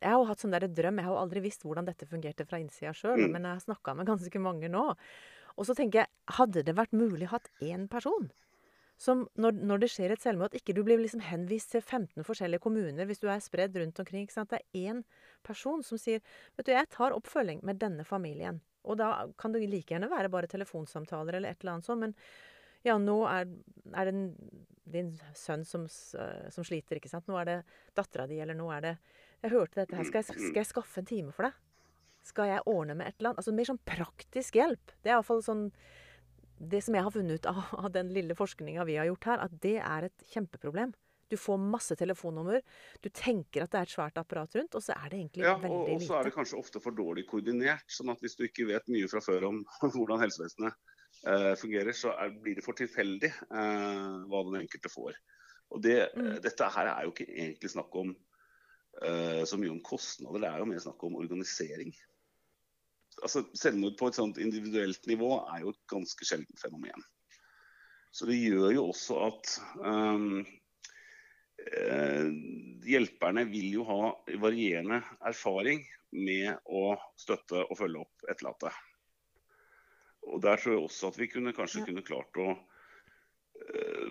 Jeg 0.00 0.08
har 0.08 0.22
jo 0.22 0.28
hatt 0.30 0.40
sånn 0.40 0.54
der 0.54 0.66
drøm. 0.70 1.00
Jeg 1.00 1.06
har 1.06 1.14
jo 1.14 1.20
aldri 1.20 1.42
visst 1.44 1.66
hvordan 1.66 1.86
dette 1.88 2.08
fungerte 2.08 2.46
fra 2.48 2.60
innsida 2.62 2.94
sjøl, 2.96 3.20
mm. 3.20 3.34
men 3.34 3.48
jeg 3.48 3.58
har 3.58 3.66
snakka 3.66 3.96
med 3.98 4.08
ganske 4.08 4.42
mange 4.42 4.70
nå. 4.72 4.86
Og 5.52 5.68
så 5.68 5.76
tenker 5.76 6.02
jeg, 6.02 6.12
hadde 6.38 6.64
det 6.64 6.74
vært 6.78 6.96
mulig 6.96 7.28
å 7.28 7.34
ha 7.34 7.42
én 7.60 7.84
person 7.92 8.30
som 9.02 9.24
når, 9.40 9.56
når, 9.66 9.82
det 9.82 9.90
skjer 9.90 10.14
et 10.14 10.22
selvmord, 10.22 10.52
at 10.52 10.60
ikke 10.60 10.74
du 10.76 10.82
blir 10.86 11.00
liksom 11.00 11.24
henvist 11.26 11.72
til 11.74 11.82
15 11.82 12.26
forskjellige 12.26 12.62
kommuner 12.62 13.08
hvis 13.08 13.22
du 13.22 13.26
er 13.32 13.42
spredd 13.42 13.74
rundt 13.80 13.98
omkring. 13.98 14.26
ikke 14.26 14.36
sant? 14.36 14.52
Det 14.52 14.60
er 14.62 14.92
én 14.92 15.02
person 15.46 15.82
som 15.86 15.98
sier 15.98 16.22
vet 16.56 16.68
du, 16.68 16.72
jeg 16.74 16.90
tar 16.92 17.16
oppfølging 17.16 17.64
med 17.66 17.80
denne 17.82 18.06
familien. 18.06 18.60
Og 18.86 18.98
da 18.98 19.10
kan 19.38 19.54
det 19.54 19.64
like 19.66 19.94
gjerne 19.94 20.10
være 20.10 20.30
bare 20.30 20.50
telefonsamtaler 20.50 21.38
eller 21.38 21.54
et 21.54 21.62
eller 21.62 21.76
annet 21.76 21.88
sånt. 21.88 22.02
Men 22.02 22.14
ja, 22.86 22.98
nå 22.98 23.16
er, 23.30 23.50
er 23.92 24.10
det 24.10 24.14
din 24.92 25.12
sønn 25.38 25.64
som, 25.64 25.86
som, 25.88 26.64
sliter, 26.66 26.98
ikke 26.98 27.10
sant. 27.10 27.28
Nå 27.30 27.38
er 27.40 27.48
det 27.48 27.58
dattera 27.96 28.26
di, 28.30 28.40
eller 28.42 28.58
nå 28.58 28.68
er 28.74 28.86
det 28.86 28.94
Jeg 29.42 29.54
hørte 29.54 29.80
dette 29.80 29.96
her. 29.98 30.06
Skal 30.06 30.22
jeg, 30.22 30.38
skal 30.38 30.60
jeg 30.60 30.70
skaffe 30.70 31.02
en 31.02 31.08
time 31.08 31.34
for 31.34 31.48
deg? 31.48 31.60
Skal 32.22 32.52
jeg 32.52 32.66
ordne 32.70 32.94
med 32.94 33.08
et 33.08 33.16
eller 33.18 33.32
annet? 33.32 33.42
Altså 33.42 33.54
mer 33.56 33.66
sånn 33.66 33.80
praktisk 33.82 34.58
hjelp. 34.60 34.94
Det 35.02 35.10
er 35.10 35.16
iallfall 35.16 35.42
sånn 35.42 35.64
det 36.62 36.78
som 36.86 36.94
jeg 36.94 37.02
har 37.02 37.10
funnet 37.10 37.40
ut 37.40 37.48
av, 37.50 37.62
av 37.74 37.88
den 37.90 38.12
lille 38.14 38.36
forskninga 38.38 38.84
vi 38.86 38.98
har 39.00 39.08
gjort 39.08 39.26
her, 39.30 39.40
at 39.48 39.56
det 39.64 39.78
er 39.82 40.06
et 40.06 40.28
kjempeproblem. 40.30 40.92
Du 41.32 41.38
får 41.40 41.56
masse 41.58 41.96
telefonnummer. 41.96 42.60
Du 43.00 43.08
tenker 43.08 43.64
at 43.64 43.72
det 43.72 43.78
er 43.80 43.88
et 43.88 43.94
svært 43.94 44.18
apparat 44.20 44.52
rundt, 44.58 44.76
og 44.76 44.84
så 44.84 44.92
er 44.94 45.06
det 45.08 45.18
egentlig 45.22 45.46
ja, 45.46 45.54
veldig 45.58 45.78
lite. 45.80 45.94
Ja, 45.94 45.96
Og 45.96 46.04
så 46.04 46.16
er 46.18 46.28
det 46.28 46.34
kanskje 46.34 46.58
ofte 46.60 46.82
for 46.84 46.94
dårlig 46.94 47.24
koordinert. 47.30 47.88
sånn 47.88 48.12
at 48.12 48.20
hvis 48.20 48.36
du 48.36 48.44
ikke 48.44 48.68
vet 48.68 48.90
mye 48.92 49.08
fra 49.08 49.22
før 49.24 49.48
om 49.48 49.62
hvordan 49.96 50.20
helsevesenet 50.20 50.76
eh, 50.76 50.91
fungerer, 51.58 51.94
så 51.94 52.14
er, 52.18 52.34
blir 52.42 52.58
det 52.58 52.64
for 52.66 52.78
tilfeldig 52.78 53.30
eh, 53.30 54.14
hva 54.28 54.44
den 54.48 54.60
enkelte 54.62 54.90
får. 54.92 55.18
Og 55.72 55.82
det, 55.84 55.98
mm. 56.18 56.32
Dette 56.44 56.70
her 56.74 56.90
er 56.92 57.06
jo 57.06 57.12
ikke 57.14 57.28
egentlig 57.30 57.70
snakk 57.72 57.94
om 58.00 58.10
eh, 59.04 59.42
så 59.48 59.58
mye 59.60 59.72
om 59.72 59.82
kostnader, 59.86 60.42
det 60.42 60.50
er 60.50 60.64
jo 60.64 60.70
mer 60.72 60.82
snakk 60.84 61.06
om 61.08 61.20
organisering 61.22 61.94
altså 63.20 63.44
Selvmord 63.58 63.96
på 63.98 64.08
et 64.08 64.18
sånt 64.18 64.40
individuelt 64.42 65.06
nivå 65.10 65.34
er 65.52 65.64
jo 65.64 65.72
et 65.74 65.82
ganske 65.90 66.26
sjeldent 66.26 66.60
fenomen. 66.60 67.04
Så 68.12 68.28
det 68.28 68.38
gjør 68.38 68.74
jo 68.76 68.86
også 68.90 69.18
at 69.26 69.52
um, 69.80 70.42
eh, 71.64 72.28
hjelperne 72.88 73.46
vil 73.48 73.78
jo 73.78 73.86
ha 73.88 74.00
varierende 74.42 75.00
erfaring 75.28 75.84
med 76.12 76.58
å 76.68 76.92
støtte 77.20 77.64
og 77.64 77.78
følge 77.78 78.04
opp 78.04 78.26
etterlatte. 78.28 78.72
Og 80.30 80.42
Der 80.42 80.60
tror 80.60 80.76
jeg 80.76 80.84
også 80.84 81.10
at 81.10 81.18
vi 81.18 81.30
kunne 81.30 81.54
kanskje 81.56 81.82
ja. 81.82 81.88
kunne 81.88 82.04
klart 82.06 82.38
å 82.38 82.52
uh, 82.54 84.08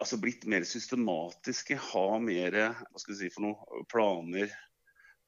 altså 0.00 0.18
blitt 0.20 0.44
mer 0.50 0.66
systematiske, 0.68 1.78
ha 1.92 2.06
mer 2.20 2.58
hva 2.58 3.00
skal 3.00 3.14
vi 3.14 3.18
si 3.22 3.32
for 3.32 3.46
noe, 3.46 3.82
planer, 3.90 4.52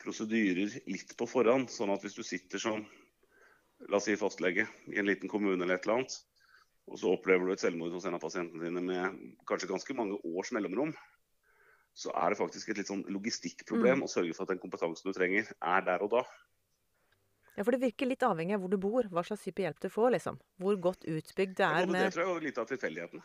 prosedyrer 0.02 0.78
litt 0.90 1.14
på 1.18 1.28
forhånd. 1.30 1.70
Sånn 1.72 1.92
at 1.94 2.04
hvis 2.04 2.16
du 2.18 2.24
sitter 2.26 2.62
som 2.62 2.84
la 3.90 3.98
oss 3.98 4.08
si 4.08 4.16
fastlege 4.18 4.66
i 4.92 4.98
en 5.00 5.08
liten 5.08 5.30
kommune 5.30 5.58
eller 5.62 5.78
et 5.78 5.86
eller 5.86 6.00
annet, 6.00 6.16
og 6.86 7.00
så 7.00 7.12
opplever 7.16 7.46
du 7.46 7.52
et 7.54 7.62
selvmord 7.62 7.94
hos 7.96 8.06
en 8.06 8.16
av 8.16 8.22
pasientene 8.22 8.62
dine 8.62 8.82
med 8.84 9.20
kanskje 9.48 9.70
ganske 9.70 9.96
mange 9.98 10.18
års 10.22 10.52
mellomrom, 10.54 10.92
så 11.96 12.12
er 12.20 12.32
det 12.32 12.38
faktisk 12.38 12.70
et 12.70 12.82
litt 12.82 12.90
sånn 12.90 13.06
logistikkproblem 13.10 14.02
mm. 14.02 14.04
å 14.06 14.10
sørge 14.12 14.36
for 14.36 14.44
at 14.44 14.52
den 14.52 14.60
kompetansen 14.62 15.08
du 15.08 15.16
trenger, 15.16 15.48
er 15.64 15.86
der 15.86 16.04
og 16.04 16.12
da. 16.12 16.22
Ja, 17.56 17.64
For 17.64 17.72
det 17.72 17.80
virker 17.86 18.08
litt 18.10 18.25
avhengig 18.26 18.56
av 18.56 18.62
hvor 18.62 18.72
du 18.72 18.76
bor, 18.80 19.06
hva 19.08 19.22
slags 19.25 19.46
type 19.46 19.64
hjelp 19.64 19.78
du 19.80 19.88
får. 19.92 20.10
liksom. 20.18 20.40
Hvor 20.60 20.76
godt 20.88 21.06
utbygd 21.08 21.56
det 21.56 21.68
er 21.68 21.88
med 21.88 22.04
Det 22.04 22.14
tror 22.16 22.26
jeg 22.26 22.34
er 22.34 22.48
litt 22.50 22.60
av 22.60 22.68
tilfeldighetene. 22.68 23.22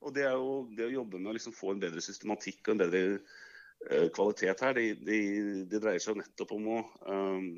Og 0.00 0.12
det 0.16 0.26
er 0.28 0.36
jo 0.36 0.52
det 0.76 0.86
å 0.86 0.92
jobbe 0.98 1.20
med 1.20 1.32
å 1.32 1.36
liksom 1.36 1.56
få 1.56 1.74
en 1.74 1.80
bedre 1.80 2.02
systematikk 2.04 2.60
og 2.68 2.74
en 2.74 2.82
bedre 2.82 3.00
uh, 3.16 4.06
kvalitet 4.16 4.62
her, 4.64 4.76
det 4.76 4.84
de, 5.04 5.18
de 5.68 5.80
dreier 5.80 6.00
seg 6.00 6.20
nettopp 6.20 6.54
om 6.56 6.68
å, 6.76 6.78
um, 7.08 7.48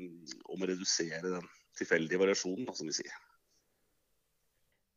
om 0.51 0.63
å 0.63 0.71
redusere 0.71 1.23
den 1.23 1.47
tilfeldige 1.79 2.19
variasjonen, 2.21 2.67
da, 2.67 2.75
som 2.75 2.89
vi 2.89 2.97
sier. 2.99 3.15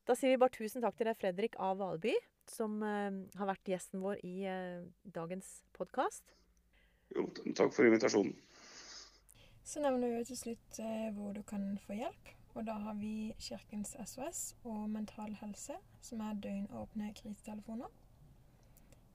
Da 0.06 0.14
sier 0.14 0.34
vi 0.34 0.40
bare 0.42 0.54
tusen 0.54 0.82
takk 0.82 0.98
til 0.98 1.08
deg, 1.10 1.18
Fredrik 1.18 1.58
A. 1.62 1.72
Valby, 1.78 2.14
som 2.50 2.78
uh, 2.82 3.10
har 3.38 3.50
vært 3.50 3.70
gjesten 3.74 4.02
vår 4.02 4.22
i 4.26 4.36
uh, 4.46 4.82
dagens 5.14 5.60
podkast. 5.78 6.34
Jo, 7.14 7.28
takk 7.54 7.70
for 7.74 7.86
invitasjonen. 7.86 8.34
Så 9.66 9.80
nevner 9.82 10.12
vi 10.14 10.24
til 10.24 10.38
slutt 10.38 10.78
uh, 10.78 11.08
hvor 11.16 11.32
du 11.34 11.42
kan 11.42 11.72
få 11.82 11.96
hjelp. 11.98 12.28
Og 12.54 12.66
da 12.66 12.76
har 12.80 12.94
vi 12.94 13.34
Kirkens 13.42 13.96
SOS 14.04 14.54
og 14.64 14.86
Mental 14.90 15.34
Helse, 15.40 15.74
som 16.00 16.22
er 16.22 16.38
døgnåpne 16.40 17.10
krisetelefoner. 17.18 17.90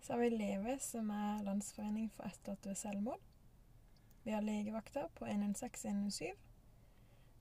Så 0.02 0.14
har 0.14 0.20
vi 0.20 0.30
Leve, 0.30 0.76
som 0.80 1.10
er 1.10 1.42
Landsforening 1.48 2.12
for 2.12 2.28
etterlatte 2.28 2.70
ved 2.70 2.76
selvmord. 2.76 3.24
Vi 4.24 4.36
har 4.36 4.42
legevakta 4.42 5.08
på 5.16 5.26
116-117. 5.26 6.36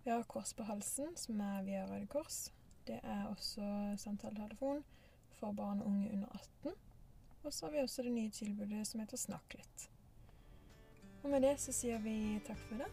Vi 0.04 0.10
har 0.10 0.22
Kors 0.22 0.54
på 0.54 0.62
halsen, 0.62 1.16
som 1.16 1.40
er 1.40 1.62
via 1.62 1.84
Røde 1.90 2.06
Kors. 2.06 2.52
Det 2.86 3.00
er 3.02 3.26
også 3.26 3.94
samtaletelefon 3.96 4.84
for 5.40 5.52
barn 5.52 5.80
og 5.82 5.86
unge 5.86 6.12
under 6.12 6.28
18. 6.28 6.72
Og 7.42 7.52
så 7.52 7.66
har 7.66 7.72
vi 7.72 7.82
også 7.82 8.02
det 8.02 8.12
nye 8.12 8.30
tilbudet 8.30 8.86
som 8.86 9.00
heter 9.00 9.16
Snakk 9.16 9.58
litt. 9.58 9.90
Og 11.22 11.30
med 11.30 11.44
det 11.44 11.56
så 11.60 11.72
sier 11.74 12.00
vi 12.00 12.40
takk 12.46 12.60
for 12.68 12.80
det. 12.80 12.88